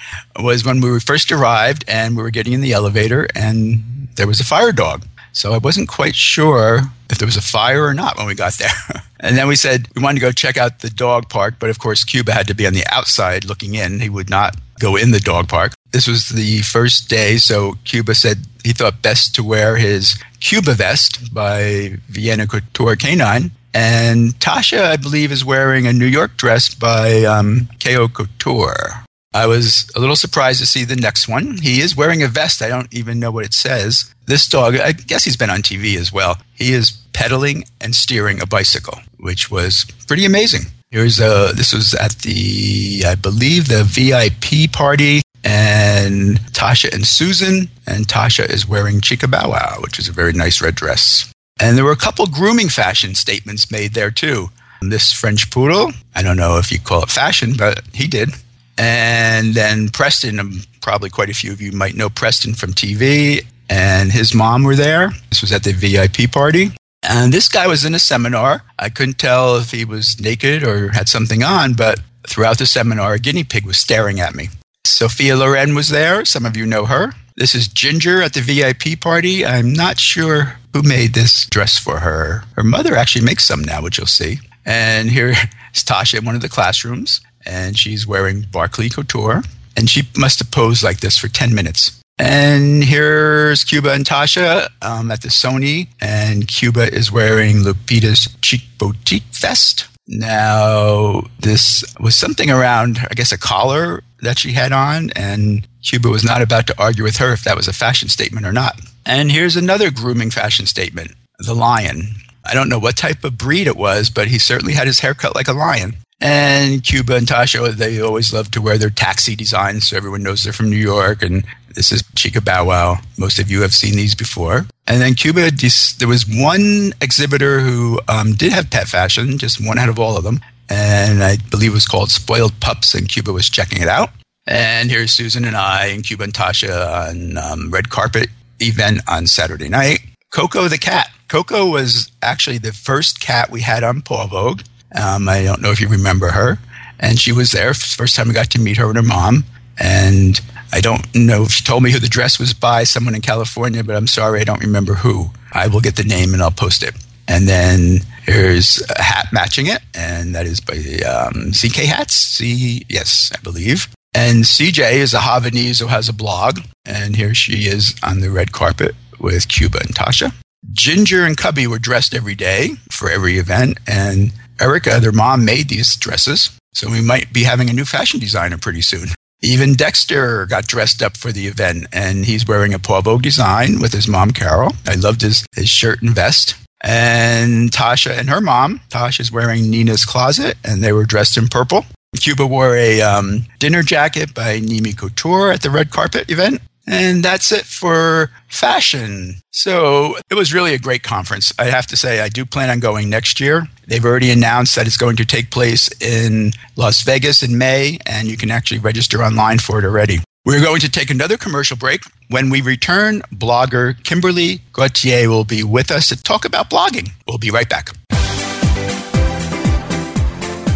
was 0.41 0.65
when 0.65 0.81
we 0.81 0.99
first 1.01 1.33
arrived, 1.33 1.85
and 1.89 2.17
we 2.17 2.23
were 2.23 2.31
getting 2.31 2.53
in 2.53 2.61
the 2.61 2.73
elevator, 2.73 3.29
and 3.35 4.09
there 4.17 4.27
was 4.27 4.41
a 4.41 4.45
fire 4.45 4.73
dog. 4.73 5.07
So 5.35 5.53
I 5.53 5.59
wasn't 5.59 5.89
quite 5.89 6.15
sure 6.15 6.81
if 7.11 7.19
there 7.19 7.27
was 7.27 7.37
a 7.37 7.43
fire 7.43 7.85
or 7.85 7.93
not 7.93 8.17
when 8.17 8.27
we 8.27 8.35
got 8.35 8.55
there. 8.55 8.71
and 9.21 9.37
then 9.37 9.49
we 9.49 9.57
said 9.57 9.89
we 9.95 10.03
wanted 10.03 10.21
to 10.21 10.27
go 10.27 10.33
check 10.33 10.57
out 10.57 10.79
the 10.79 10.89
dog 10.89 11.29
park, 11.29 11.57
but 11.59 11.71
of 11.71 11.79
course, 11.79 12.05
Cuba 12.05 12.33
had 12.33 12.47
to 12.47 12.55
be 12.55 12.67
on 12.67 12.73
the 12.73 12.87
outside 12.91 13.45
looking 13.45 13.75
in. 13.75 14.01
He 14.01 14.09
would 14.09 14.31
not 14.31 14.57
go 14.79 14.97
in 14.97 15.11
the 15.11 15.21
dog 15.21 15.49
park. 15.49 15.75
This 15.91 16.07
was 16.07 16.29
the 16.29 16.63
first 16.63 17.09
day, 17.09 17.37
so 17.37 17.75
Cuba 17.85 18.15
said 18.15 18.47
he 18.65 18.73
thought 18.73 19.03
best 19.03 19.35
to 19.35 19.45
wear 19.45 19.77
his 19.77 20.23
Cuba 20.41 20.75
vest 20.75 21.35
by 21.35 21.99
Vienna 22.09 22.47
Couture 22.47 22.97
Canine. 22.97 23.51
And 23.73 24.35
Tasha, 24.39 24.85
I 24.85 24.97
believe, 24.97 25.33
is 25.33 25.45
wearing 25.45 25.87
a 25.87 25.93
New 25.93 26.07
York 26.07 26.37
dress 26.37 26.73
by 26.73 27.25
um, 27.25 27.69
KO 27.83 28.07
Couture. 28.09 29.04
I 29.35 29.49
was 29.49 29.91
a 29.97 30.01
little 30.01 30.15
surprised 30.15 30.61
to 30.61 30.67
see 30.67 30.85
the 30.85 30.95
next 30.95 31.27
one. 31.27 31.59
He 31.59 31.81
is 31.81 31.97
wearing 31.97 32.23
a 32.23 32.29
vest. 32.29 32.63
I 32.63 32.69
don't 32.69 32.93
even 32.95 33.19
know 33.19 33.33
what 33.33 33.45
it 33.45 33.53
says. 33.53 34.15
This 34.27 34.47
dog, 34.47 34.77
I 34.77 34.93
guess 34.93 35.25
he's 35.25 35.37
been 35.37 35.51
on 35.51 35.61
TV 35.61 35.97
as 35.97 36.13
well. 36.13 36.39
He 36.55 36.73
is 36.73 36.93
pedaling 37.13 37.65
and 37.81 37.97
steering 37.97 38.41
a 38.41 38.47
bicycle, 38.47 39.01
which 39.19 39.51
was 39.51 39.87
pretty 40.07 40.25
amazing. 40.25 40.63
Here's 40.93 41.19
a, 41.19 41.51
this 41.53 41.75
was 41.75 41.95
at 41.95 42.13
the, 42.21 43.03
I 43.05 43.17
believe, 43.17 43.67
the 43.67 43.83
VIP 43.83 44.71
party, 44.73 45.23
and 45.43 46.41
Tasha 46.53 46.95
and 46.95 47.05
Susan, 47.05 47.69
and 47.89 48.07
Tasha 48.07 48.49
is 48.49 48.69
wearing 48.69 49.01
Chica 49.01 49.27
Bow 49.27 49.51
Wow, 49.51 49.79
which 49.81 49.99
is 49.99 50.09
a 50.09 50.13
very 50.13 50.33
nice 50.33 50.63
red 50.63 50.77
dress. 50.77 51.31
And 51.61 51.77
there 51.77 51.85
were 51.85 51.93
a 51.93 51.97
couple 51.97 52.27
grooming 52.27 52.69
fashion 52.69 53.17
statements 53.17 53.71
made 53.71 53.95
there 53.95 54.13
too. 54.13 54.51
This 54.81 55.13
French 55.13 55.51
poodle, 55.51 55.93
I 56.15 56.23
don't 56.23 56.37
know 56.37 56.59
if 56.59 56.71
you 56.71 56.79
call 56.79 57.03
it 57.03 57.11
fashion, 57.11 57.55
but 57.57 57.83
he 57.93 58.07
did. 58.07 58.31
And 58.79 59.55
then 59.55 59.89
Preston, 59.89 60.41
um, 60.41 60.61
probably 60.81 61.11
quite 61.11 61.31
a 61.31 61.35
few 61.35 61.53
of 61.53 61.61
you 61.61 61.73
might 61.73 61.95
know 61.95 62.11
Preston 62.11 62.55
from 62.55 62.73
TV, 62.73 63.45
and 63.69 64.13
his 64.13 64.35
mom 64.35 64.65
were 64.65 64.77
there. 64.77 65.11
This 65.31 65.41
was 65.41 65.53
at 65.53 65.65
the 65.65 65.73
VIP 65.73 66.31
party. 66.31 66.73
And 67.03 67.33
this 67.33 67.49
guy 67.49 67.67
was 67.67 67.85
in 67.85 67.95
a 67.95 67.99
seminar. 67.99 68.63
I 68.79 68.89
couldn't 68.89 69.19
tell 69.19 69.57
if 69.57 69.71
he 69.71 69.85
was 69.85 70.21
naked 70.21 70.63
or 70.63 70.91
had 70.93 71.09
something 71.09 71.43
on, 71.43 71.75
but 71.75 72.01
throughout 72.27 72.59
the 72.59 72.67
seminar, 72.67 73.15
a 73.15 73.19
guinea 73.19 73.45
pig 73.45 73.67
was 73.67 73.77
staring 73.77 74.21
at 74.21 74.35
me. 74.35 74.49
Sophia 74.87 75.37
Loren 75.37 75.75
was 75.75 75.89
there. 75.89 76.25
Some 76.25 76.47
of 76.47 76.57
you 76.57 76.67
know 76.67 76.87
her. 76.87 77.13
This 77.37 77.55
is 77.55 77.69
Ginger 77.69 78.23
at 78.23 78.33
the 78.33 78.41
VIP 78.41 79.01
party. 79.01 79.45
I'm 79.45 79.73
not 79.73 79.99
sure 79.99 80.57
who 80.73 80.83
made 80.83 81.15
this 81.15 81.47
dress 81.47 81.79
for 81.79 82.01
her. 82.01 82.45
Her 82.57 82.63
mother 82.63 82.95
actually 82.95 83.25
makes 83.25 83.45
some 83.45 83.63
now, 83.63 83.83
which 83.83 83.99
you'll 83.99 84.07
see. 84.07 84.39
And 84.65 85.11
here 85.11 85.29
is 85.75 85.85
Tasha 85.85 86.19
in 86.19 86.25
one 86.25 86.37
of 86.37 86.43
the 86.43 86.49
classrooms 86.49 87.21
and 87.47 87.79
she's 87.79 88.07
wearing 88.07 88.47
Barclay 88.51 88.89
Couture. 88.89 89.43
And 89.77 89.91
she 89.91 90.03
must 90.17 90.39
have 90.39 90.51
posed 90.51 90.83
like 90.83 91.01
this 91.01 91.19
for 91.19 91.29
10 91.29 91.55
minutes. 91.55 92.01
And 92.19 92.85
here's 92.85 93.65
Cuba 93.65 93.93
and 93.93 94.05
Tasha 94.05 94.69
um, 94.83 95.11
at 95.11 95.23
the 95.23 95.29
Sony, 95.29 95.89
and 96.01 96.47
Cuba 96.47 96.93
is 96.95 97.11
wearing 97.11 97.57
Lupita's 97.57 98.29
Cheek 98.41 98.63
Boutique 98.79 99.25
vest. 99.33 99.89
Now, 100.07 101.23
this 101.41 101.83
was 101.99 102.15
something 102.15 102.51
around, 102.51 102.99
I 103.11 103.15
guess, 103.15 103.33
a 103.33 103.39
collar 103.39 104.05
that 104.21 104.39
she 104.39 104.53
had 104.53 104.71
on, 104.71 105.11
and 105.17 105.67
Cuba 105.83 106.09
was 106.09 106.25
not 106.25 106.41
about 106.41 106.67
to 106.69 106.81
argue 106.81 107.03
with 107.03 107.17
her 107.17 107.33
if 107.33 107.43
that 107.45 107.57
was 107.57 107.67
a 107.67 107.73
fashion 107.73 108.09
statement 108.09 108.47
or 108.47 108.53
not. 108.53 108.81
And 109.05 109.33
here's 109.33 109.57
another 109.57 109.91
grooming 109.91 110.31
fashion 110.31 110.67
statement 110.67 111.13
the 111.41 111.55
lion. 111.55 112.15
I 112.45 112.55
don't 112.55 112.69
know 112.69 112.79
what 112.79 112.97
type 112.97 113.25
of 113.25 113.39
breed 113.39 113.67
it 113.67 113.77
was, 113.77 114.09
but 114.09 114.29
he 114.29 114.39
certainly 114.39 114.75
had 114.75 114.87
his 114.87 115.01
hair 115.01 115.15
cut 115.15 115.35
like 115.35 115.49
a 115.49 115.53
lion. 115.53 115.97
And 116.21 116.83
Cuba 116.83 117.17
and 117.17 117.27
Tasha, 117.27 117.73
they 117.73 118.01
always 118.01 118.33
love 118.33 118.51
to 118.53 118.63
wear 118.63 118.79
their 118.79 118.91
taxi 118.91 119.37
designs, 119.37 119.89
so 119.89 119.97
everyone 119.97 120.23
knows 120.23 120.45
they're 120.45 120.53
from 120.53 120.71
New 120.71 120.77
York. 120.77 121.23
And 121.23 121.45
this 121.75 121.93
is 121.93 122.05
Chica 122.15 122.41
Bow 122.41 122.67
Wow. 122.67 122.99
Most 123.19 123.39
of 123.39 123.51
you 123.51 123.63
have 123.63 123.75
seen 123.75 123.97
these 123.97 124.15
before. 124.15 124.67
And 124.87 125.01
then 125.01 125.15
Cuba, 125.15 125.51
there 125.99 126.09
was 126.09 126.27
one 126.27 126.93
exhibitor 127.01 127.61
who 127.61 128.01
um, 128.09 128.35
did 128.35 128.53
have 128.53 128.71
pet 128.71 128.87
fashion, 128.89 129.39
just 129.39 129.65
one 129.65 129.79
out 129.79 129.89
of 129.89 129.99
all 129.99 130.17
of 130.17 130.25
them. 130.25 130.41
And 130.71 131.23
I 131.23 131.37
believe 131.51 131.73
it 131.73 131.75
was 131.75 131.87
called 131.87 132.11
Spoiled 132.11 132.59
Pups, 132.61 132.95
and 132.95 133.09
Cuba 133.09 133.33
was 133.33 133.51
checking 133.51 133.83
it 133.83 133.89
out. 133.89 134.11
And 134.47 134.91
here's 134.91 135.13
Susan 135.13 135.45
and 135.45 135.57
I 135.57 135.87
and 135.87 136.05
Cuba 136.05 136.25
and 136.25 136.33
Tasha 136.33 137.09
on 137.09 137.39
um, 137.39 137.71
red 137.71 137.91
carpet 137.91 138.29
event 138.61 139.01
on 139.09 139.27
Saturday 139.27 139.69
night. 139.69 140.01
Coco 140.31 140.69
the 140.69 140.79
cat. 140.79 141.11
Coco 141.29 141.71
was 141.71 142.11
actually 142.23 142.59
the 142.59 142.73
first 142.73 143.21
cat 143.21 143.51
we 143.51 143.63
had 143.63 143.83
on 143.83 144.03
Paw 144.03 144.27
Vogue. 144.27 144.63
Um, 144.95 145.29
I 145.29 145.43
don't 145.43 145.61
know 145.61 145.71
if 145.71 145.81
you 145.81 145.89
remember 145.89 146.31
her. 146.31 146.59
And 147.01 147.19
she 147.19 147.33
was 147.33 147.53
there. 147.53 147.75
First 147.75 148.17
time 148.17 148.29
we 148.29 148.35
got 148.35 148.51
to 148.51 148.61
meet 148.61 148.77
her 148.77 148.87
and 148.87 148.97
her 148.97 149.03
mom. 149.03 149.45
And 149.79 150.41
I 150.73 150.81
don't 150.81 151.13
know 151.15 151.45
if 151.45 151.53
she 151.53 151.65
told 151.65 151.83
me 151.83 151.91
who 151.91 151.99
the 151.99 152.09
dress 152.09 152.39
was 152.39 152.55
by, 152.55 152.85
someone 152.85 153.15
in 153.15 153.21
California, 153.21 153.85
but 153.85 153.97
I'm 153.97 154.07
sorry, 154.07 154.41
I 154.41 154.45
don't 154.45 154.61
remember 154.61 154.95
who. 154.95 155.31
I 155.53 155.67
will 155.69 155.81
get 155.81 155.97
the 155.97 156.05
name 156.05 156.35
and 156.35 156.43
I'll 156.43 156.51
post 156.51 156.83
it. 156.83 156.95
And 157.27 157.49
then 157.49 158.01
there's 158.27 158.83
a 158.91 159.03
hat 159.03 159.29
matching 159.33 159.67
it, 159.67 159.81
and 159.95 160.35
that 160.35 160.47
is 160.47 160.61
by 160.61 160.77
um, 161.09 161.53
CK 161.53 161.87
Hats. 161.87 162.15
C, 162.15 162.85
yes, 162.89 163.33
I 163.37 163.41
believe. 163.41 163.89
And 164.15 164.45
CJ 164.45 164.95
is 164.95 165.15
a 165.15 165.19
Havanese 165.19 165.81
who 165.81 165.87
has 165.87 166.09
a 166.09 166.13
blog, 166.13 166.61
and 166.85 167.17
here 167.17 167.35
she 167.35 167.67
is 167.67 167.95
on 168.03 168.21
the 168.21 168.31
red 168.31 168.53
carpet 168.53 168.95
with 169.19 169.49
Cuba 169.49 169.79
and 169.79 169.95
Tasha. 169.95 170.35
Ginger 170.73 171.25
and 171.25 171.37
Cubby 171.37 171.67
were 171.67 171.79
dressed 171.79 172.15
every 172.15 172.35
day 172.35 172.71
for 172.91 173.11
every 173.11 173.39
event, 173.39 173.79
and 173.87 174.33
Erica, 174.61 175.01
their 175.01 175.13
mom, 175.13 175.45
made 175.45 175.69
these 175.69 175.97
dresses. 175.97 176.57
So 176.73 176.91
we 176.91 177.01
might 177.01 177.33
be 177.33 177.45
having 177.45 177.71
a 177.71 177.73
new 177.73 177.85
fashion 177.85 178.21
designer 178.21 178.59
pretty 178.59 178.81
soon. 178.81 179.09
Even 179.43 179.75
Dexter 179.75 180.47
got 180.47 180.67
dressed 180.67 181.03
up 181.03 181.17
for 181.17 181.31
the 181.31 181.47
event, 181.47 181.87
and 181.93 182.25
he's 182.25 182.49
wearing 182.49 182.73
a 182.73 182.79
Vogue 182.79 183.23
design 183.23 183.79
with 183.81 183.93
his 183.93 184.09
mom, 184.09 184.31
Carol. 184.31 184.73
I 184.87 184.95
loved 184.95 185.21
his, 185.21 185.45
his 185.55 185.69
shirt 185.69 186.01
and 186.01 186.11
vest. 186.15 186.57
And 186.83 187.71
Tasha 187.71 188.19
and 188.19 188.31
her 188.31 188.41
mom, 188.41 188.81
Tasha's 188.91 189.33
wearing 189.33 189.71
Nina's 189.71 190.05
Closet, 190.05 190.57
and 190.65 190.83
they 190.83 190.93
were 190.93 191.05
dressed 191.05 191.37
in 191.37 191.49
purple. 191.49 191.85
Cuba 192.19 192.47
wore 192.47 192.77
a 192.77 193.01
um, 193.03 193.47
dinner 193.59 193.83
jacket 193.83 194.35
by 194.35 194.61
Nimi 194.61 194.97
Couture 194.97 195.53
at 195.53 195.63
the 195.63 195.71
red 195.71 195.91
carpet 195.91 196.31
event. 196.31 196.61
And 196.87 197.23
that's 197.23 197.51
it 197.51 197.65
for 197.65 198.31
fashion. 198.49 199.37
So 199.51 200.17
it 200.31 200.35
was 200.35 200.53
really 200.53 200.75
a 200.75 200.79
great 200.79 201.03
conference. 201.03 201.53
I 201.59 201.65
have 201.65 201.87
to 201.89 201.97
say, 201.97 202.21
I 202.21 202.29
do 202.29 202.45
plan 202.45 202.71
on 202.71 202.81
going 202.81 203.09
next 203.09 203.41
year. 203.41 203.67
They've 203.87 204.05
already 204.05 204.31
announced 204.31 204.75
that 204.77 204.87
it's 204.87 204.97
going 204.97 205.17
to 205.17 205.25
take 205.25 205.51
place 205.51 205.89
in 206.01 206.53
Las 206.77 207.03
Vegas 207.03 207.43
in 207.43 207.57
May, 207.57 207.99
and 208.07 208.29
you 208.29 208.37
can 208.37 208.51
actually 208.51 208.81
register 208.81 209.23
online 209.23 209.59
for 209.59 209.79
it 209.79 209.85
already. 209.85 210.19
We're 210.45 210.63
going 210.63 210.81
to 210.81 210.91
take 210.91 211.11
another 211.11 211.39
commercial 211.39 211.77
break. 211.77 212.03
When 212.29 212.51
we 212.51 212.61
return, 212.61 213.23
blogger 213.33 214.03
Kimberly 214.05 214.61
Gauthier 214.73 215.29
will 215.31 215.45
be 215.45 215.63
with 215.63 215.91
us 215.91 216.09
to 216.11 216.23
talk 216.23 216.45
about 216.45 216.69
blogging. 216.69 217.11
We'll 217.27 217.39
be 217.39 217.51
right 217.51 217.69
back. 217.69 217.91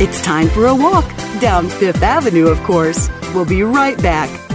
It's 0.00 0.22
time 0.22 0.48
for 0.48 0.66
a 0.66 0.74
walk 0.74 1.04
down 1.40 1.68
Fifth 1.68 2.02
Avenue, 2.02 2.46
of 2.46 2.62
course. 2.62 3.10
We'll 3.34 3.44
be 3.44 3.62
right 3.62 4.00
back 4.00 4.47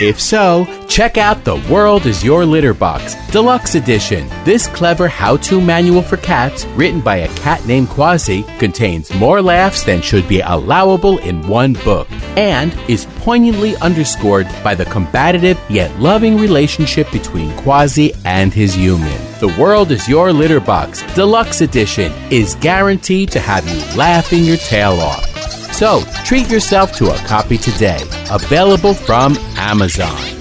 If 0.00 0.20
so, 0.20 0.64
check 0.86 1.18
out 1.18 1.42
The 1.42 1.56
World 1.68 2.06
is 2.06 2.22
Your 2.22 2.46
Litter 2.46 2.72
Box, 2.72 3.16
Deluxe 3.32 3.74
Edition. 3.74 4.28
This 4.44 4.68
clever 4.68 5.08
how 5.08 5.38
to 5.38 5.60
manual 5.60 6.02
for 6.02 6.18
cats, 6.18 6.64
written 6.76 7.00
by 7.00 7.16
a 7.16 7.34
cat 7.34 7.66
named 7.66 7.88
Quasi, 7.88 8.44
contains 8.60 9.12
more 9.14 9.42
laughs 9.42 9.82
than 9.82 10.00
should 10.00 10.28
be 10.28 10.38
allowable 10.38 11.18
in 11.18 11.44
one 11.48 11.72
book, 11.72 12.06
and 12.36 12.72
is 12.88 13.06
poignantly 13.16 13.74
underscored 13.78 14.46
by 14.62 14.72
the 14.72 14.84
combative 14.84 15.58
yet 15.68 15.98
loving 15.98 16.38
relationship 16.38 17.10
between 17.10 17.56
Quasi 17.56 18.12
and 18.24 18.54
his 18.54 18.76
human. 18.76 19.18
The 19.40 19.52
World 19.58 19.90
is 19.90 20.08
Your 20.08 20.32
Litter 20.32 20.60
Box, 20.60 21.02
Deluxe 21.16 21.60
Edition, 21.60 22.12
is 22.30 22.54
guaranteed 22.54 23.32
to 23.32 23.40
have 23.40 23.66
you 23.68 23.96
laughing 23.96 24.44
your 24.44 24.58
tail 24.58 24.92
off. 25.00 25.27
So 25.78 26.02
treat 26.24 26.50
yourself 26.50 26.90
to 26.94 27.14
a 27.14 27.16
copy 27.18 27.56
today. 27.56 28.00
Available 28.32 28.94
from 28.94 29.36
Amazon. 29.56 30.37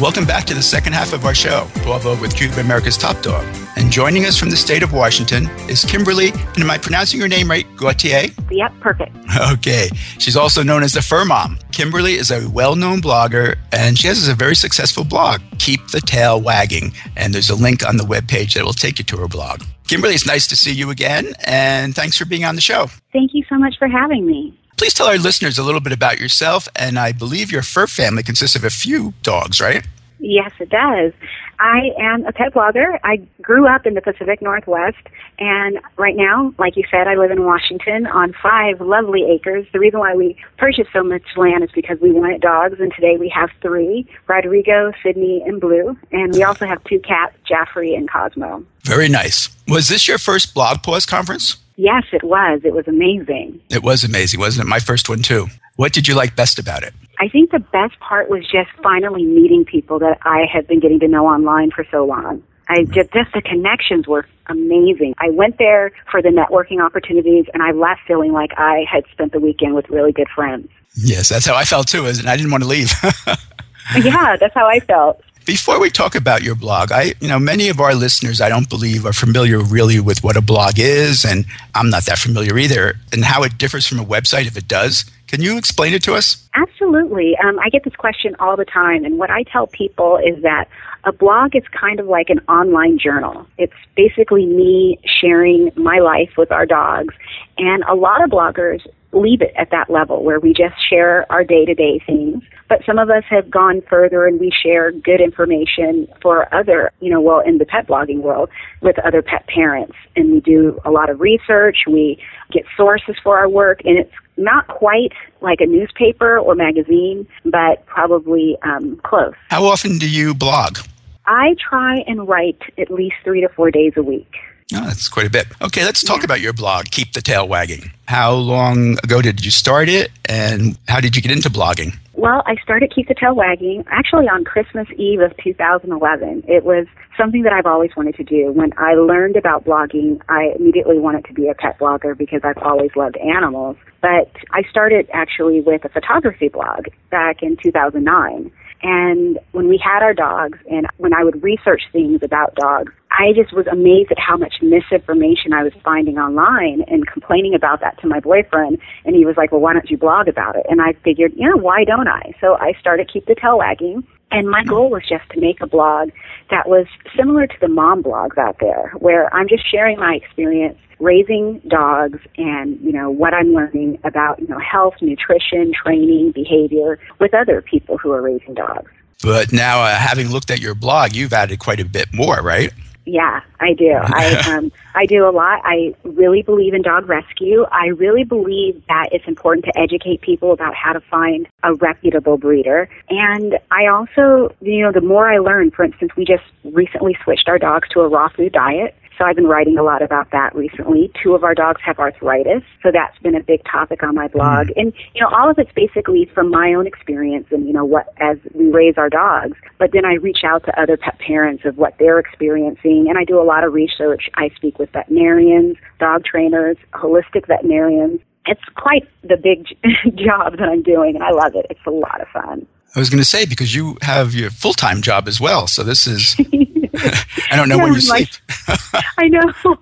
Welcome 0.02 0.26
back 0.26 0.44
to 0.48 0.54
the 0.54 0.62
second 0.62 0.92
half 0.92 1.14
of 1.14 1.24
our 1.24 1.34
show, 1.34 1.70
Vogue 1.76 2.20
with 2.20 2.36
Cuba 2.36 2.60
America's 2.60 2.98
Top 2.98 3.22
Dog. 3.24 3.46
And 3.78 3.90
joining 3.90 4.26
us 4.26 4.38
from 4.38 4.50
the 4.50 4.58
state 4.58 4.84
of 4.84 4.92
Washington 4.92 5.50
is 5.70 5.86
Kimberly, 5.86 6.32
and 6.32 6.58
am 6.58 6.70
I 6.70 6.78
pronouncing 6.78 7.18
your 7.18 7.30
name 7.30 7.50
right? 7.50 7.66
Gauthier? 7.78 8.26
Yep, 8.52 8.74
perfect. 8.82 9.16
Okay. 9.54 9.90
She's 10.20 10.36
also 10.36 10.64
known 10.64 10.84
as 10.84 10.92
the 10.92 11.02
Fur 11.02 11.24
Mom. 11.24 11.58
Kimberly 11.72 12.16
is 12.16 12.30
a 12.30 12.46
well 12.50 12.76
known 12.76 13.02
blogger, 13.02 13.56
and 13.72 13.98
she 13.98 14.10
has 14.10 14.28
a 14.28 14.36
very 14.36 14.56
successful 14.56 15.06
blog, 15.06 15.40
Keep 15.60 15.88
the 15.88 16.02
Tail 16.02 16.42
Wagging. 16.42 16.92
And 17.16 17.34
there's 17.34 17.50
a 17.50 17.56
link 17.56 17.88
on 17.88 17.96
the 17.96 18.04
webpage 18.04 18.56
that 18.56 18.66
will 18.66 18.74
take 18.74 19.00
you 19.00 19.06
to 19.06 19.18
her 19.18 19.30
blog. 19.30 19.64
Kimberly, 19.88 20.14
it's 20.14 20.28
nice 20.28 20.46
to 20.48 20.58
see 20.58 20.74
you 20.74 20.90
again, 20.90 21.34
and 21.46 21.96
thanks 21.96 22.18
for 22.18 22.26
being 22.26 22.44
on 22.44 22.56
the 22.56 22.62
show. 22.62 22.88
Thank 23.14 23.32
you 23.34 23.46
so 23.48 23.58
much 23.58 23.76
for 23.80 23.88
having 23.88 24.26
me. 24.26 24.54
Please 24.78 24.94
tell 24.94 25.08
our 25.08 25.18
listeners 25.18 25.58
a 25.58 25.64
little 25.64 25.80
bit 25.80 25.94
about 25.94 26.20
yourself, 26.20 26.68
and 26.76 27.00
I 27.00 27.14
believe 27.14 27.52
your 27.52 27.64
fur 27.64 27.88
family 27.88 28.24
consists 28.24 28.56
of 28.56 28.64
a 28.64 28.70
few 28.70 29.14
dogs, 29.24 29.62
right? 29.62 29.88
Yes, 30.20 30.52
it 30.60 30.70
does. 30.70 31.14
I 31.60 31.92
am 31.98 32.26
a 32.26 32.34
pet 32.34 32.54
blogger. 32.54 33.00
I 33.04 33.18
grew 33.42 33.68
up 33.68 33.86
in 33.86 33.94
the 33.94 34.02
Pacific 34.02 34.42
Northwest, 34.42 34.98
and 35.40 35.80
right 35.98 36.16
now, 36.16 36.54
like 36.58 36.76
you 36.76 36.84
said, 36.92 37.08
I 37.08 37.16
live 37.16 37.32
in 37.32 37.46
Washington 37.46 38.08
on 38.08 38.34
five 38.44 38.82
lovely 38.82 39.24
acres. 39.24 39.66
The 39.72 39.80
reason 39.80 40.00
why 40.00 40.14
we 40.14 40.36
purchased 40.58 40.90
so 40.92 41.04
much 41.04 41.24
land 41.38 41.64
is 41.64 41.72
because 41.74 42.00
we 42.02 42.12
wanted 42.12 42.42
dogs, 42.42 42.80
and 42.80 42.94
today 42.94 43.16
we 43.18 43.30
have 43.30 43.50
three 43.62 44.06
Rodrigo, 44.28 44.92
Sydney, 45.02 45.42
and 45.46 45.62
Blue. 45.62 45.98
And 46.12 46.34
we 46.34 46.44
also 46.44 46.66
have 46.66 46.84
two 46.84 47.00
cats, 47.00 47.36
Jaffrey 47.48 47.96
and 47.96 48.10
Cosmo. 48.10 48.66
Very 48.84 49.08
nice. 49.08 49.50
Was 49.68 49.88
this 49.88 50.08
your 50.08 50.18
first 50.18 50.54
Blog 50.54 50.84
Paws 50.84 51.06
conference? 51.06 51.58
Yes, 51.78 52.04
it 52.14 52.24
was. 52.24 52.62
It 52.64 52.74
was 52.74 52.88
amazing. 52.88 53.60
It 53.70 53.84
was 53.84 54.04
amazing, 54.04 54.40
wasn't 54.40 54.68
it? 54.68 54.70
My 54.70 54.80
first 54.80 55.10
one, 55.10 55.20
too. 55.20 55.48
What 55.76 55.92
did 55.92 56.08
you 56.08 56.16
like 56.16 56.36
best 56.36 56.58
about 56.58 56.84
it? 56.84 56.94
I 57.20 57.28
think 57.28 57.52
the 57.52 57.60
best 57.60 58.00
part 58.00 58.30
was 58.30 58.44
just 58.44 58.70
finally 58.82 59.26
meeting 59.26 59.66
people 59.66 60.00
that 60.00 60.20
I 60.24 60.46
had 60.52 60.68
been 60.68 60.80
getting 60.80 61.00
to 61.02 61.08
know 61.08 61.28
online 61.28 61.72
for 61.72 61.86
so 61.92 62.06
long. 62.06 62.44
I 62.68 62.84
just, 62.84 63.12
just 63.12 63.32
the 63.34 63.42
connections 63.42 64.08
were 64.08 64.26
amazing. 64.48 65.14
I 65.20 65.30
went 65.30 65.58
there 65.58 65.92
for 66.10 66.22
the 66.22 66.30
networking 66.30 66.84
opportunities 66.84 67.46
and 67.54 67.62
I 67.62 67.72
left 67.72 68.02
feeling 68.08 68.32
like 68.32 68.52
I 68.58 68.86
had 68.92 69.04
spent 69.12 69.34
the 69.34 69.40
weekend 69.40 69.76
with 69.76 69.90
really 69.90 70.12
good 70.12 70.30
friends. 70.30 70.70
Yes, 70.96 71.30
that's 71.30 71.46
how 71.46 71.56
I 71.56 71.66
felt 71.66 71.88
too, 71.88 72.06
and 72.06 72.28
I 72.28 72.38
didn't 72.38 72.52
want 72.52 72.64
to 72.64 72.70
leave. 72.70 72.92
yeah, 74.02 74.38
that's 74.38 74.54
how 74.54 74.66
I 74.66 74.80
felt. 74.80 75.22
Before 75.46 75.80
we 75.80 75.92
talk 75.92 76.16
about 76.16 76.42
your 76.42 76.56
blog, 76.56 76.92
I, 76.92 77.14
you 77.20 77.28
know, 77.28 77.38
many 77.38 77.70
of 77.70 77.80
our 77.80 77.94
listeners, 77.94 78.42
I 78.42 78.50
don't 78.50 78.68
believe, 78.68 79.06
are 79.06 79.14
familiar 79.14 79.60
really 79.60 80.00
with 80.00 80.24
what 80.24 80.36
a 80.36 80.42
blog 80.42 80.80
is, 80.80 81.24
and 81.24 81.46
I'm 81.76 81.92
not 81.92 82.06
that 82.06 82.18
familiar 82.18 82.58
either, 82.58 82.96
and 83.14 83.24
how 83.24 83.44
it 83.44 83.56
differs 83.60 83.86
from 83.86 84.00
a 84.00 84.04
website 84.04 84.48
if 84.48 84.58
it 84.58 84.68
does. 84.68 85.06
Can 85.28 85.44
you 85.44 85.60
explain 85.60 85.94
it 85.94 86.02
to 86.04 86.16
us? 86.16 86.50
Absolutely. 86.56 87.38
Um, 87.44 87.60
I 87.60 87.70
get 87.70 87.84
this 87.84 87.96
question 87.96 88.36
all 88.40 88.58
the 88.58 88.66
time, 88.66 89.06
and 89.06 89.20
what 89.20 89.30
I 89.30 89.44
tell 89.44 89.68
people 89.68 90.18
is 90.18 90.42
that 90.42 90.68
a 91.04 91.12
blog 91.12 91.56
is 91.56 91.64
kind 91.68 92.00
of 92.00 92.08
like 92.08 92.32
an 92.32 92.40
online 92.50 92.98
journal. 92.98 93.46
It's 93.60 93.74
basically 93.96 94.48
me 94.48 95.00
sharing 95.06 95.72
my 95.76 96.00
life 96.00 96.32
with 96.40 96.52
our 96.52 96.66
dogs, 96.66 97.14
and 97.60 97.84
a 97.84 97.94
lot 97.94 98.24
of 98.24 98.32
bloggers 98.32 98.84
leave 99.16 99.42
it 99.42 99.54
at 99.58 99.72
that 99.72 99.90
level 99.90 100.24
where 100.24 100.40
we 100.40 100.50
just 100.50 100.76
share 100.90 101.26
our 101.32 101.44
day 101.44 101.66
to 101.66 101.74
day 101.74 102.00
things. 102.06 102.44
But 102.68 102.82
some 102.86 103.00
of 103.00 103.10
us 103.10 103.24
have 103.30 103.50
gone 103.50 103.82
further 103.90 104.26
and 104.26 104.40
we 104.40 104.52
share 104.52 104.92
good 104.92 105.22
information 105.22 106.08
for 106.22 106.54
other, 106.54 106.92
you 107.00 107.10
know, 107.10 107.22
well, 107.22 107.40
in 107.40 107.58
the 107.58 107.66
pet 107.66 107.88
blogging 107.88 108.22
world 108.22 108.50
with 108.82 108.98
other 109.00 109.22
pet 109.22 109.48
parents. 109.48 109.96
And 110.16 110.32
we 110.32 110.40
do 110.42 110.80
a 110.84 110.92
lot 110.92 111.10
of 111.10 111.20
research. 111.22 111.78
We 111.88 112.22
get 112.52 112.64
sources 112.76 113.16
for 113.24 113.38
our 113.38 113.50
work 113.50 113.82
and 113.86 113.98
it's 113.98 114.14
not 114.38 114.68
quite 114.68 115.14
like 115.42 115.62
a 115.62 115.66
newspaper 115.66 116.38
or 116.38 116.56
magazine, 116.56 117.28
but 117.46 117.86
probably 117.86 118.58
um, 118.64 119.00
close. 119.04 119.34
How 119.50 119.64
often 119.66 119.98
do 119.98 120.10
you 120.10 120.34
blog? 120.34 120.80
I 121.26 121.56
try 121.70 122.04
and 122.08 122.28
write 122.28 122.62
at 122.78 122.92
least 122.92 123.16
three 123.24 123.42
to 123.42 123.50
four 123.50 123.72
days 123.72 123.94
a 123.96 124.04
week. 124.04 124.36
Oh, 124.74 124.84
that's 124.84 125.08
quite 125.10 125.28
a 125.28 125.30
bit. 125.30 125.46
Okay, 125.62 125.86
let's 125.86 126.04
talk 126.04 126.20
yeah. 126.20 126.26
about 126.26 126.42
your 126.42 126.54
blog, 126.54 126.86
Keep 126.86 127.14
the 127.14 127.22
Tail 127.22 127.48
Wagging. 127.48 127.92
How 128.08 128.34
long 128.34 128.98
ago 129.04 129.22
did 129.22 129.46
you 129.46 129.52
start 129.52 129.90
it, 129.90 130.10
and 130.28 130.76
how 130.88 131.00
did 131.00 131.16
you 131.16 131.22
get 131.22 131.32
into 131.32 131.52
blogging? 131.52 131.96
Well, 132.14 132.42
I 132.48 132.56
started 132.64 132.92
Keep 132.96 133.10
the 133.10 133.14
Tail 133.14 133.36
Wagging 133.36 133.84
actually 133.92 134.28
on 134.28 134.44
Christmas 134.44 134.88
Eve 134.98 135.20
of 135.20 135.38
2011. 135.38 136.46
It 136.48 136.64
was 136.64 136.88
something 137.16 137.44
that 137.44 137.54
I've 137.54 137.68
always 137.68 137.92
wanted 137.96 138.16
to 138.16 138.24
do. 138.24 138.52
When 138.54 138.72
I 138.78 138.96
learned 138.96 139.36
about 139.36 139.66
blogging, 139.66 140.20
I 140.30 140.54
immediately 140.58 140.98
wanted 140.98 141.26
to 141.26 141.34
be 141.34 141.48
a 141.48 141.54
pet 141.54 141.78
blogger 141.78 142.18
because 142.18 142.42
I've 142.44 142.58
always 142.58 142.90
loved 142.96 143.18
animals. 143.18 143.78
But 144.02 144.32
I 144.52 144.64
started 144.70 145.08
actually 145.14 145.62
with 145.62 145.86
a 145.86 145.90
photography 145.90 146.48
blog 146.48 146.88
back 147.12 147.44
in 147.44 147.58
2009. 147.58 148.52
And 148.88 149.40
when 149.52 149.68
we 149.68 149.82
had 149.84 150.04
our 150.04 150.14
dogs, 150.14 150.60
and 150.70 150.86
when 150.98 151.12
I 151.12 151.24
would 151.24 151.42
research 151.42 151.82
things 151.92 152.22
about 152.22 152.54
dogs, 152.54 152.94
I 153.10 153.34
just 153.34 153.52
was 153.52 153.66
amazed 153.66 154.12
at 154.12 154.20
how 154.20 154.38
much 154.38 154.62
misinformation 154.62 155.54
I 155.54 155.64
was 155.64 155.74
finding 155.84 156.20
online 156.20 156.84
and 156.88 157.08
complaining 157.08 157.56
about 157.56 157.82
that 157.82 158.00
to 158.02 158.08
my 158.08 158.20
boyfriend. 158.20 158.78
And 159.04 159.16
he 159.16 159.26
was 159.26 159.38
like, 159.38 159.52
Well, 159.52 159.62
why 159.62 159.74
don't 159.74 159.90
you 159.90 159.98
blog 159.98 160.28
about 160.28 160.56
it? 160.56 160.68
And 160.70 160.82
I 160.82 160.94
figured, 161.04 161.34
yeah, 161.36 161.56
why 161.56 161.84
don't 161.84 162.08
I? 162.08 162.34
So 162.40 162.58
I 162.62 162.74
started 162.80 163.10
Keep 163.12 163.26
the 163.26 163.34
Tail 163.34 163.58
Wagging. 163.58 164.04
And 164.32 164.50
my 164.50 164.64
goal 164.64 164.90
was 164.90 165.04
just 165.08 165.30
to 165.32 165.40
make 165.40 165.62
a 165.62 165.68
blog 165.68 166.10
that 166.50 166.68
was 166.68 166.88
similar 167.16 167.48
to 167.48 167.56
the 167.62 167.68
mom 167.68 168.04
blogs 168.04 168.38
out 168.38 168.58
there, 168.60 168.92
where 168.98 169.34
I'm 169.34 169.48
just 169.48 169.70
sharing 169.70 169.98
my 169.98 170.16
experience 170.16 170.78
raising 171.00 171.60
dogs 171.68 172.20
and, 172.38 172.80
you 172.82 172.92
know, 172.92 173.10
what 173.10 173.34
I'm 173.34 173.54
learning 173.54 174.00
about, 174.04 174.40
you 174.40 174.48
know, 174.48 174.60
health, 174.60 174.96
nutrition, 175.02 175.74
training, 175.74 176.32
behavior 176.32 177.00
with 177.20 177.34
other 177.34 177.62
people 177.62 177.98
who 177.98 178.12
are 178.12 178.22
raising 178.22 178.54
dogs. 178.54 178.90
But 179.22 179.52
now, 179.52 179.82
uh, 179.82 179.96
having 179.96 180.30
looked 180.30 180.52
at 180.52 180.60
your 180.60 180.76
blog, 180.76 181.16
you've 181.16 181.34
added 181.34 181.60
quite 181.60 181.80
a 181.80 181.86
bit 181.86 182.14
more, 182.14 182.42
right? 182.42 182.72
Yeah, 183.06 183.42
I 183.60 183.74
do. 183.74 183.92
I 183.92 184.36
um, 184.58 184.72
I 184.96 185.06
do 185.06 185.28
a 185.28 185.32
lot. 185.32 185.62
I 185.64 185.94
really 186.04 186.42
believe 186.42 186.74
in 186.74 186.82
dog 186.82 187.08
rescue. 187.08 187.66
I 187.72 187.88
really 187.88 188.24
believe 188.24 188.82
that 188.88 189.10
it's 189.12 189.28
important 189.28 189.66
to 189.66 189.80
educate 189.80 190.22
people 190.22 190.52
about 190.52 190.74
how 190.74 190.94
to 190.94 191.02
find 191.02 191.48
a 191.64 191.74
reputable 191.76 192.38
breeder. 192.38 192.90
And 193.10 193.60
I 193.72 193.88
also, 193.88 194.54
you 194.62 194.82
know, 194.82 194.92
the 194.92 195.02
more 195.02 195.32
I 195.32 195.38
learn, 195.38 195.72
for 195.72 195.86
instance, 195.86 196.12
we 196.18 196.26
just 196.26 196.44
recently 196.64 197.18
switched 197.24 197.48
our 197.48 197.60
dogs 197.60 197.88
to 197.90 198.02
a 198.02 198.08
raw 198.08 198.30
food 198.30 198.54
diet. 198.54 198.96
So 199.18 199.26
I've 199.26 199.36
been 199.36 199.48
writing 199.48 199.78
a 199.78 199.84
lot 199.84 200.02
about 200.02 200.32
that 200.32 200.54
recently. 200.56 201.12
Two 201.22 201.36
of 201.36 201.44
our 201.44 201.56
dogs 201.56 201.82
have 201.86 202.00
arthritis, 202.00 202.64
so 202.84 202.92
that's 202.92 203.18
been 203.20 203.36
a 203.36 203.44
big 203.44 203.64
topic 203.64 204.04
on 204.04 204.16
my 204.16 204.28
blog. 204.28 204.68
Mm. 204.68 204.74
And 204.78 204.94
you 205.14 205.22
know, 205.22 205.30
all 205.30 205.50
of 205.50 205.58
it's 205.58 205.72
basically 205.74 206.30
from 206.34 206.52
my 206.52 206.74
own 206.74 206.86
experience 206.86 207.48
and 207.52 207.66
you 207.66 207.74
know 207.74 207.86
what 207.86 208.14
as 208.18 208.38
we 208.54 208.70
raise 208.70 208.98
our 208.98 209.10
dogs. 209.10 209.58
But 209.80 209.92
then 209.94 210.06
I 210.06 210.16
reach 210.16 210.40
out 210.44 210.66
to 210.66 210.82
other 210.82 210.98
pet 210.98 211.18
parents 211.20 211.64
of 211.66 211.78
what 211.78 211.96
they're 211.98 212.20
experiencing, 212.20 213.06
and 213.10 213.18
I 213.18 213.24
do 213.24 213.40
a 213.40 213.44
lot 213.44 213.64
of 213.64 213.74
research. 213.74 214.30
I 214.36 214.50
speak 214.56 214.80
with 214.80 214.90
veterinarians, 214.92 215.78
dog 216.00 216.26
trainers, 216.26 216.78
holistic 216.94 217.48
veterinarians. 217.48 218.20
It's 218.48 218.64
quite 218.76 219.08
the 219.24 219.38
big 219.38 219.66
job 220.16 220.58
that 220.58 220.70
I'm 220.70 220.84
doing, 220.84 221.16
and 221.16 221.24
I 221.24 221.32
love 221.32 221.56
it. 221.56 221.66
It's 221.70 221.86
a 221.86 221.92
lot 221.92 222.22
of 222.22 222.28
fun. 222.28 222.68
I 222.96 223.00
was 223.00 223.10
going 223.10 223.22
to 223.22 223.26
say 223.26 223.46
because 223.46 223.76
you 223.76 223.98
have 224.02 224.34
your 224.34 224.50
full 224.50 224.74
time 224.74 225.02
job 225.02 225.28
as 225.28 225.42
well, 225.42 225.68
so 225.68 225.84
this 225.84 226.08
is. 226.08 226.36
I 227.52 227.56
don't 227.56 227.70
know 227.70 227.78
yeah, 227.78 227.84
when 227.84 227.94
you 227.94 228.02
sleep. 228.02 228.30
I 229.18 229.28
know. 229.28 229.54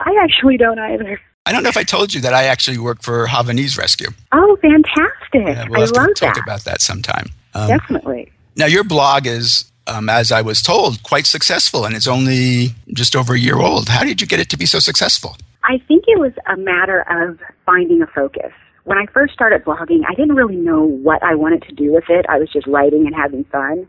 I 0.00 0.20
actually 0.22 0.56
don't 0.56 0.78
either. 0.78 1.20
I 1.46 1.52
don't 1.52 1.62
know 1.62 1.68
if 1.68 1.76
I 1.76 1.84
told 1.84 2.12
you 2.12 2.20
that 2.22 2.34
I 2.34 2.44
actually 2.44 2.78
work 2.78 3.02
for 3.02 3.26
Havanese 3.26 3.78
Rescue. 3.78 4.08
Oh, 4.32 4.56
fantastic! 4.60 5.14
Yeah, 5.34 5.66
we'll 5.68 5.82
I 5.82 5.84
love 5.84 6.14
talk 6.16 6.34
that. 6.34 6.42
about 6.42 6.64
that 6.64 6.80
sometime. 6.80 7.26
Um, 7.54 7.68
Definitely. 7.68 8.32
Now, 8.56 8.66
your 8.66 8.84
blog 8.84 9.26
is, 9.26 9.70
um, 9.86 10.08
as 10.08 10.32
I 10.32 10.42
was 10.42 10.60
told, 10.60 11.02
quite 11.02 11.26
successful, 11.26 11.84
and 11.84 11.94
it's 11.94 12.08
only 12.08 12.74
just 12.92 13.14
over 13.14 13.34
a 13.34 13.38
year 13.38 13.58
old. 13.58 13.88
How 13.88 14.02
did 14.02 14.20
you 14.20 14.26
get 14.26 14.40
it 14.40 14.50
to 14.50 14.56
be 14.56 14.66
so 14.66 14.80
successful? 14.80 15.36
I 15.64 15.78
think 15.86 16.04
it 16.08 16.18
was 16.18 16.32
a 16.46 16.56
matter 16.56 17.04
of 17.08 17.38
finding 17.64 18.02
a 18.02 18.06
focus 18.06 18.52
when 18.86 18.98
I 18.98 19.06
first 19.06 19.34
started 19.34 19.64
blogging, 19.64 20.02
I 20.08 20.14
didn't 20.14 20.36
really 20.36 20.54
know 20.54 20.84
what 20.84 21.20
I 21.22 21.34
wanted 21.34 21.62
to 21.62 21.72
do 21.72 21.92
with 21.92 22.04
it. 22.08 22.24
I 22.28 22.38
was 22.38 22.48
just 22.52 22.68
writing 22.68 23.04
and 23.04 23.14
having 23.14 23.42
fun. 23.44 23.86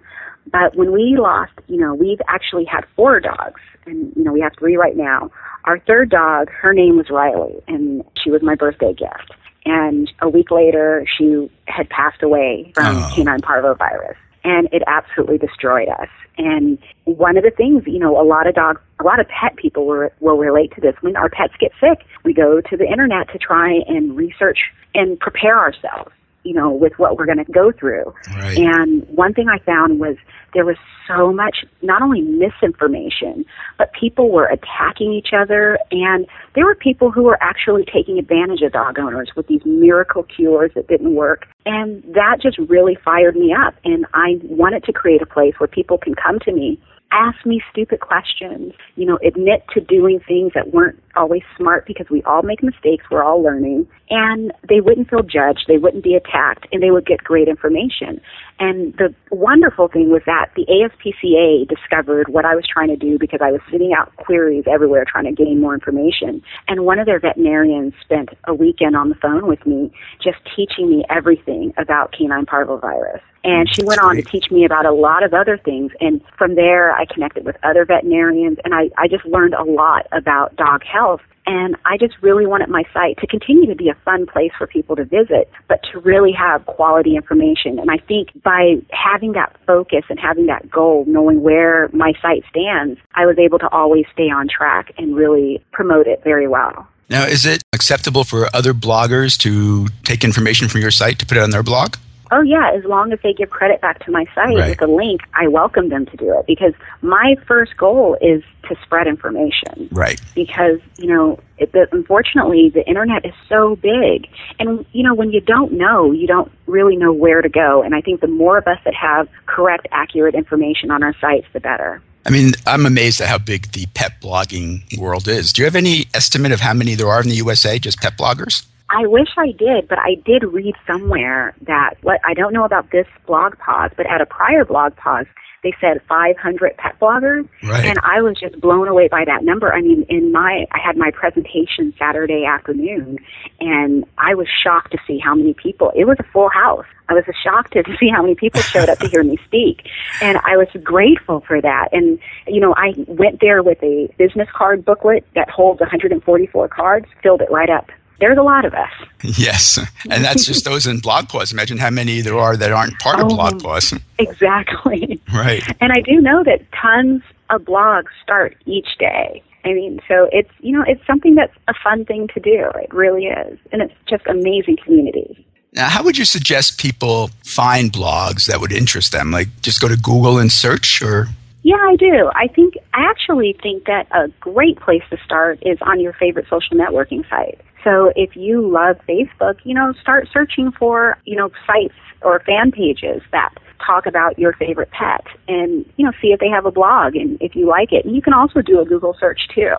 But 0.51 0.75
when 0.75 0.91
we 0.91 1.17
lost, 1.17 1.53
you 1.67 1.77
know, 1.77 1.93
we've 1.93 2.21
actually 2.27 2.65
had 2.65 2.85
four 2.95 3.19
dogs, 3.19 3.61
and 3.85 4.13
you 4.15 4.23
know, 4.23 4.31
we 4.31 4.41
have 4.41 4.53
three 4.57 4.77
right 4.77 4.95
now. 4.95 5.31
Our 5.65 5.79
third 5.79 6.09
dog, 6.09 6.49
her 6.49 6.73
name 6.73 6.97
was 6.97 7.09
Riley, 7.09 7.61
and 7.67 8.03
she 8.21 8.31
was 8.31 8.41
my 8.41 8.55
birthday 8.55 8.93
gift. 8.93 9.31
And 9.65 10.09
a 10.21 10.29
week 10.29 10.49
later, 10.49 11.05
she 11.17 11.51
had 11.65 11.89
passed 11.89 12.23
away 12.23 12.71
from 12.73 12.97
oh. 12.97 13.11
canine 13.13 13.41
parvovirus 13.41 14.15
and 14.47 14.69
it 14.71 14.81
absolutely 14.87 15.37
destroyed 15.37 15.89
us. 15.89 16.07
And 16.37 16.77
one 17.03 17.35
of 17.35 17.43
the 17.43 17.51
things, 17.51 17.83
you 17.85 17.99
know, 17.99 18.19
a 18.19 18.23
lot 18.23 18.47
of 18.47 18.55
dogs, 18.55 18.79
a 18.99 19.03
lot 19.03 19.19
of 19.19 19.27
pet 19.27 19.57
people 19.57 19.85
will, 19.85 20.09
will 20.21 20.37
relate 20.37 20.73
to 20.75 20.81
this. 20.81 20.95
When 21.01 21.17
our 21.17 21.29
pets 21.29 21.53
get 21.59 21.71
sick, 21.81 22.05
we 22.23 22.33
go 22.33 22.61
to 22.61 22.77
the 22.77 22.85
internet 22.85 23.29
to 23.33 23.37
try 23.37 23.79
and 23.87 24.15
research 24.15 24.59
and 24.95 25.19
prepare 25.19 25.59
ourselves 25.59 26.11
you 26.47 26.53
know, 26.53 26.71
with 26.71 26.93
what 26.97 27.17
we're 27.17 27.25
going 27.25 27.43
to 27.43 27.51
go 27.51 27.71
through. 27.71 28.13
Right. 28.35 28.57
And 28.57 29.05
one 29.09 29.33
thing 29.33 29.49
I 29.49 29.59
found 29.59 29.99
was 29.99 30.15
there 30.53 30.65
was 30.65 30.77
so 31.07 31.33
much, 31.33 31.65
not 31.81 32.01
only 32.01 32.21
misinformation, 32.21 33.45
but 33.77 33.91
people 33.93 34.31
were 34.31 34.45
attacking 34.45 35.11
each 35.13 35.29
other, 35.33 35.77
and 35.91 36.25
there 36.55 36.65
were 36.65 36.75
people 36.75 37.11
who 37.11 37.23
were 37.23 37.37
actually 37.41 37.85
taking 37.85 38.17
advantage 38.17 38.61
of 38.61 38.71
dog 38.71 38.97
owners 38.97 39.31
with 39.35 39.47
these 39.47 39.61
miracle 39.65 40.23
cures 40.23 40.71
that 40.75 40.87
didn't 40.87 41.15
work. 41.15 41.47
And 41.65 42.01
that 42.13 42.37
just 42.41 42.57
really 42.69 42.97
fired 43.03 43.35
me 43.35 43.53
up, 43.53 43.75
and 43.83 44.05
I 44.13 44.39
wanted 44.43 44.83
to 44.85 44.93
create 44.93 45.21
a 45.21 45.25
place 45.25 45.53
where 45.57 45.67
people 45.67 45.97
can 45.97 46.15
come 46.15 46.39
to 46.39 46.51
me 46.53 46.79
ask 47.11 47.45
me 47.45 47.61
stupid 47.71 47.99
questions, 48.01 48.73
you 48.95 49.05
know, 49.05 49.17
admit 49.25 49.63
to 49.73 49.79
doing 49.79 50.19
things 50.27 50.51
that 50.53 50.73
weren't 50.73 51.01
always 51.17 51.41
smart 51.57 51.85
because 51.85 52.07
we 52.09 52.23
all 52.23 52.43
make 52.43 52.63
mistakes, 52.63 53.05
we're 53.09 53.23
all 53.23 53.41
learning, 53.41 53.87
and 54.09 54.53
they 54.67 54.81
wouldn't 54.81 55.09
feel 55.09 55.23
judged, 55.23 55.65
they 55.67 55.77
wouldn't 55.77 56.03
be 56.03 56.15
attacked, 56.15 56.67
and 56.71 56.81
they 56.81 56.91
would 56.91 57.05
get 57.05 57.23
great 57.23 57.47
information. 57.47 58.21
And 58.59 58.93
the 58.93 59.13
wonderful 59.29 59.87
thing 59.87 60.09
was 60.09 60.23
that 60.25 60.49
the 60.55 60.65
ASPCA 60.65 61.67
discovered 61.67 62.29
what 62.29 62.45
I 62.45 62.55
was 62.55 62.65
trying 62.71 62.87
to 62.87 62.95
do 62.95 63.17
because 63.19 63.39
I 63.41 63.51
was 63.51 63.61
sending 63.69 63.93
out 63.93 64.15
queries 64.15 64.63
everywhere 64.67 65.05
trying 65.05 65.25
to 65.25 65.31
gain 65.31 65.59
more 65.59 65.73
information. 65.73 66.41
And 66.67 66.85
one 66.85 66.99
of 66.99 67.05
their 67.05 67.19
veterinarians 67.19 67.93
spent 68.01 68.29
a 68.45 68.53
weekend 68.53 68.95
on 68.95 69.09
the 69.09 69.15
phone 69.15 69.47
with 69.47 69.65
me 69.65 69.91
just 70.23 70.37
teaching 70.55 70.89
me 70.89 71.03
everything 71.09 71.73
about 71.77 72.13
canine 72.17 72.45
parvovirus. 72.45 73.21
And 73.47 73.69
she 73.73 73.81
went 73.81 74.01
on 74.01 74.17
to 74.17 74.21
teach 74.23 74.51
me 74.51 74.65
about 74.65 74.85
a 74.85 74.91
lot 74.91 75.23
of 75.23 75.33
other 75.33 75.57
things. 75.57 75.93
And 76.01 76.21
from 76.37 76.55
there, 76.55 76.91
I 76.91 77.05
connected 77.05 77.45
with 77.45 77.55
other 77.63 77.85
veterinarians, 77.85 78.57
and 78.65 78.73
I, 78.73 78.89
I 78.97 79.07
just 79.07 79.25
learned 79.25 79.53
a 79.53 79.63
lot 79.63 80.05
about 80.11 80.57
dog 80.57 80.83
health. 80.83 81.06
And 81.45 81.77
I 81.85 81.97
just 81.97 82.15
really 82.21 82.45
wanted 82.45 82.67
my 82.67 82.83
site 82.93 83.17
to 83.19 83.27
continue 83.27 83.67
to 83.67 83.75
be 83.75 83.87
a 83.87 83.95
fun 84.03 84.25
place 84.25 84.51
for 84.57 84.67
people 84.67 84.97
to 84.97 85.05
visit, 85.05 85.49
but 85.69 85.79
to 85.91 85.99
really 85.99 86.33
have 86.33 86.65
quality 86.65 87.15
information. 87.15 87.79
And 87.79 87.89
I 87.89 87.97
think 87.97 88.29
by 88.43 88.75
having 88.91 89.31
that 89.33 89.55
focus 89.65 90.03
and 90.09 90.19
having 90.19 90.47
that 90.47 90.69
goal, 90.69 91.05
knowing 91.07 91.41
where 91.41 91.89
my 91.93 92.11
site 92.21 92.43
stands, 92.49 92.99
I 93.15 93.25
was 93.25 93.39
able 93.39 93.59
to 93.59 93.69
always 93.71 94.05
stay 94.11 94.29
on 94.29 94.49
track 94.49 94.91
and 94.97 95.15
really 95.15 95.63
promote 95.71 96.05
it 96.05 96.21
very 96.23 96.49
well. 96.49 96.87
Now, 97.09 97.23
is 97.23 97.45
it 97.45 97.63
acceptable 97.71 98.25
for 98.25 98.49
other 98.53 98.73
bloggers 98.73 99.37
to 99.37 99.87
take 100.03 100.25
information 100.25 100.67
from 100.67 100.81
your 100.81 100.91
site 100.91 101.19
to 101.19 101.25
put 101.25 101.37
it 101.37 101.43
on 101.43 101.51
their 101.51 101.63
blog? 101.63 101.95
Oh 102.31 102.41
yeah, 102.41 102.71
as 102.73 102.83
long 102.83 103.13
as 103.13 103.19
they 103.23 103.33
give 103.33 103.49
credit 103.49 103.81
back 103.81 104.03
to 104.05 104.11
my 104.11 104.25
site 104.35 104.55
Right. 104.57 104.69
with 104.69 104.81
a 104.81 104.91
link, 104.91 105.21
I 105.33 105.47
welcome 105.47 105.89
them 105.89 106.05
to 106.07 106.17
do 106.17 106.37
it 106.37 106.45
because 106.45 106.73
my 107.01 107.35
first 107.47 107.77
goal 107.77 108.17
is 108.21 108.43
to 108.69 108.75
spread 108.83 109.07
information. 109.07 109.87
Right. 109.91 110.19
Because 110.35 110.79
you 110.97 111.07
know, 111.07 111.39
it, 111.57 111.71
the, 111.71 111.87
unfortunately, 111.91 112.69
the 112.69 112.85
internet 112.87 113.25
is 113.25 113.33
so 113.47 113.75
big, 113.77 114.27
and 114.59 114.85
you 114.91 115.03
know, 115.03 115.13
when 115.13 115.31
you 115.31 115.41
don't 115.41 115.73
know, 115.73 116.11
you 116.11 116.27
don't 116.27 116.51
really 116.65 116.95
know 116.95 117.13
where 117.13 117.41
to 117.41 117.49
go. 117.49 117.81
And 117.83 117.95
I 117.95 118.01
think 118.01 118.21
the 118.21 118.27
more 118.27 118.57
of 118.57 118.67
us 118.67 118.79
that 118.85 118.93
have 118.93 119.29
correct, 119.45 119.87
accurate 119.91 120.35
information 120.35 120.91
on 120.91 121.03
our 121.03 121.13
sites, 121.19 121.47
the 121.53 121.59
better. 121.59 122.01
I 122.25 122.29
mean, 122.29 122.51
I'm 122.65 122.85
amazed 122.85 123.21
at 123.21 123.29
how 123.29 123.37
big 123.37 123.71
the 123.71 123.85
pet 123.93 124.19
blogging 124.21 124.81
world 124.99 125.29
is. 125.29 125.53
Do 125.53 125.61
you 125.61 125.65
have 125.65 125.77
any 125.77 126.07
estimate 126.13 126.51
of 126.51 126.59
how 126.59 126.73
many 126.73 126.93
there 126.95 127.07
are 127.07 127.21
in 127.21 127.29
the 127.29 127.35
USA, 127.35 127.79
just 127.79 127.99
pet 128.01 128.17
bloggers? 128.17 128.65
I 128.89 129.05
wish 129.05 129.27
I 129.37 129.51
did, 129.51 129.87
but 129.87 129.99
I 129.99 130.15
did 130.25 130.43
read 130.43 130.75
somewhere 130.85 131.53
that 131.63 131.95
what 132.03 132.21
I 132.25 132.33
don't 132.33 132.53
know 132.53 132.63
about 132.63 132.91
this 132.91 133.07
Blog 133.25 133.57
Paws, 133.57 133.91
but 133.97 134.05
at 134.05 134.21
a 134.21 134.25
prior 134.25 134.63
Blog 134.63 134.95
Paws, 134.95 135.25
they 135.63 135.73
said 135.81 136.01
500 136.07 136.77
pet 136.77 136.97
bloggers, 136.99 137.47
Right. 137.63 137.83
and 137.83 137.99
I 138.03 138.21
was 138.21 138.37
just 138.39 138.61
blown 138.61 138.87
away 138.87 139.07
by 139.09 139.25
that 139.25 139.43
number. 139.43 139.73
I 139.73 139.81
mean, 139.81 140.05
in 140.07 140.31
my 140.31 140.65
I 140.71 140.79
had 140.79 140.95
my 140.95 141.11
presentation 141.11 141.93
Saturday 141.99 142.45
afternoon, 142.45 143.17
and 143.59 144.05
I 144.17 144.35
was 144.35 144.47
shocked 144.63 144.91
to 144.91 144.99
see 145.05 145.17
how 145.17 145.35
many 145.35 145.53
people. 145.53 145.91
It 145.95 146.05
was 146.05 146.15
a 146.19 146.23
full 146.31 146.49
house. 146.49 146.85
I 147.09 147.13
was 147.13 147.23
shocked 147.43 147.73
to 147.73 147.83
see 147.99 148.07
how 148.09 148.21
many 148.21 148.35
people 148.35 148.61
showed 148.61 148.87
up 148.87 148.99
to 148.99 149.09
hear 149.09 149.23
me 149.23 149.37
speak, 149.45 149.87
and 150.21 150.37
I 150.45 150.55
was 150.55 150.67
grateful 150.83 151.41
for 151.41 151.59
that. 151.59 151.89
And 151.91 152.19
you 152.47 152.61
know, 152.61 152.73
I 152.77 152.93
went 153.07 153.41
there 153.41 153.61
with 153.63 153.81
a 153.83 154.07
business 154.17 154.47
card 154.53 154.85
booklet 154.85 155.25
that 155.35 155.49
holds 155.49 155.81
144 155.81 156.67
cards, 156.69 157.07
filled 157.21 157.41
it 157.41 157.51
right 157.51 157.69
up. 157.69 157.89
There's 158.19 158.37
a 158.37 158.43
lot 158.43 158.65
of 158.65 158.73
us. 158.73 158.89
Yes. 159.37 159.79
And 160.11 160.23
that's 160.23 160.45
just 160.45 160.63
those 160.63 160.85
in 160.87 160.99
Blog 160.99 161.27
Paws. 161.27 161.51
Imagine 161.51 161.77
how 161.79 161.89
many 161.89 162.21
there 162.21 162.37
are 162.37 162.55
that 162.55 162.71
aren't 162.71 162.97
part 162.99 163.19
of 163.19 163.25
Oh. 163.25 163.29
Blog 163.35 163.61
Paws. 163.61 163.93
Exactly. 164.19 165.19
Right. 165.33 165.63
And 165.81 165.91
I 165.91 166.01
do 166.01 166.21
know 166.21 166.43
that 166.43 166.61
tons 166.71 167.21
of 167.49 167.61
blogs 167.61 168.07
start 168.23 168.55
each 168.65 168.97
day. 168.99 169.43
I 169.65 169.73
mean, 169.73 169.99
so 170.07 170.29
it's, 170.31 170.49
you 170.59 170.71
know, 170.77 170.83
it's 170.87 171.05
something 171.05 171.35
that's 171.35 171.53
a 171.67 171.73
fun 171.83 172.05
thing 172.05 172.27
to 172.33 172.39
do. 172.39 172.69
It 172.75 172.93
really 172.93 173.25
is. 173.25 173.59
And 173.71 173.81
it's 173.81 173.93
just 174.07 174.25
amazing 174.27 174.77
community. 174.83 175.45
Now, 175.73 175.89
how 175.89 176.03
would 176.03 176.17
you 176.17 176.25
suggest 176.25 176.79
people 176.79 177.29
find 177.43 177.91
blogs 177.91 178.45
that 178.47 178.59
would 178.61 178.71
interest 178.71 179.11
them? 179.11 179.31
Like 179.31 179.47
just 179.61 179.81
go 179.81 179.87
to 179.87 179.97
Google 179.97 180.37
and 180.39 180.51
search 180.51 181.01
or 181.01 181.27
Yeah, 181.63 181.75
I 181.75 181.95
do. 181.97 182.31
I 182.33 182.47
think, 182.47 182.75
I 182.93 183.01
actually 183.09 183.57
think 183.61 183.85
that 183.85 184.07
a 184.11 184.29
great 184.39 184.79
place 184.79 185.03
to 185.09 185.17
start 185.25 185.59
is 185.63 185.77
on 185.81 185.99
your 185.99 186.13
favorite 186.13 186.47
social 186.49 186.77
networking 186.77 187.27
site. 187.29 187.59
So 187.87 188.11
if 188.17 188.35
you 188.35 188.67
love 188.67 188.97
Facebook, 189.07 189.59
you 189.63 189.73
know, 189.73 189.93
start 190.01 190.27
searching 190.33 190.73
for, 190.73 191.17
you 191.23 191.37
know, 191.37 191.49
sites 191.65 191.95
or 192.21 192.41
fan 192.41 192.69
pages 192.69 193.21
that 193.31 193.53
talk 193.85 194.05
about 194.05 194.37
your 194.37 194.51
favorite 194.51 194.91
pet 194.91 195.25
and, 195.47 195.85
you 195.95 196.05
know, 196.05 196.11
see 196.21 196.33
if 196.33 196.39
they 196.41 196.49
have 196.49 196.65
a 196.65 196.71
blog 196.71 197.15
and 197.15 197.41
if 197.41 197.55
you 197.55 197.65
like 197.65 197.93
it. 197.93 198.03
And 198.03 198.13
you 198.13 198.21
can 198.21 198.33
also 198.33 198.61
do 198.61 198.81
a 198.81 198.85
Google 198.85 199.15
search 199.17 199.39
too. 199.55 199.73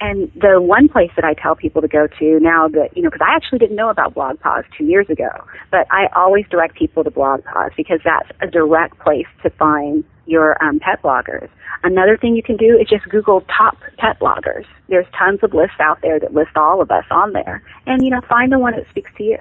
And 0.00 0.30
the 0.34 0.60
one 0.60 0.88
place 0.88 1.10
that 1.16 1.24
I 1.24 1.34
tell 1.34 1.56
people 1.56 1.82
to 1.82 1.88
go 1.88 2.06
to 2.06 2.40
now 2.40 2.68
that, 2.68 2.96
you 2.96 3.02
know, 3.02 3.10
because 3.10 3.26
I 3.26 3.34
actually 3.34 3.58
didn't 3.58 3.76
know 3.76 3.88
about 3.88 4.14
Blog 4.14 4.38
Paws 4.40 4.64
two 4.76 4.84
years 4.84 5.10
ago, 5.10 5.28
but 5.70 5.86
I 5.90 6.08
always 6.14 6.46
direct 6.48 6.76
people 6.76 7.02
to 7.04 7.10
Blog 7.10 7.44
Paws 7.44 7.72
because 7.76 8.00
that's 8.04 8.28
a 8.40 8.46
direct 8.46 8.98
place 9.00 9.26
to 9.42 9.50
find 9.50 10.04
your 10.26 10.62
um, 10.62 10.78
pet 10.78 11.02
bloggers. 11.02 11.48
Another 11.82 12.16
thing 12.16 12.36
you 12.36 12.42
can 12.42 12.56
do 12.56 12.78
is 12.78 12.88
just 12.88 13.08
Google 13.08 13.42
top 13.56 13.76
pet 13.98 14.18
bloggers. 14.20 14.66
There's 14.88 15.06
tons 15.16 15.40
of 15.42 15.54
lists 15.54 15.80
out 15.80 16.00
there 16.02 16.18
that 16.20 16.34
list 16.34 16.56
all 16.56 16.80
of 16.80 16.90
us 16.90 17.04
on 17.10 17.32
there. 17.32 17.62
And, 17.86 18.04
you 18.04 18.10
know, 18.10 18.20
find 18.28 18.52
the 18.52 18.58
one 18.58 18.74
that 18.74 18.88
speaks 18.90 19.10
to 19.16 19.24
you. 19.24 19.38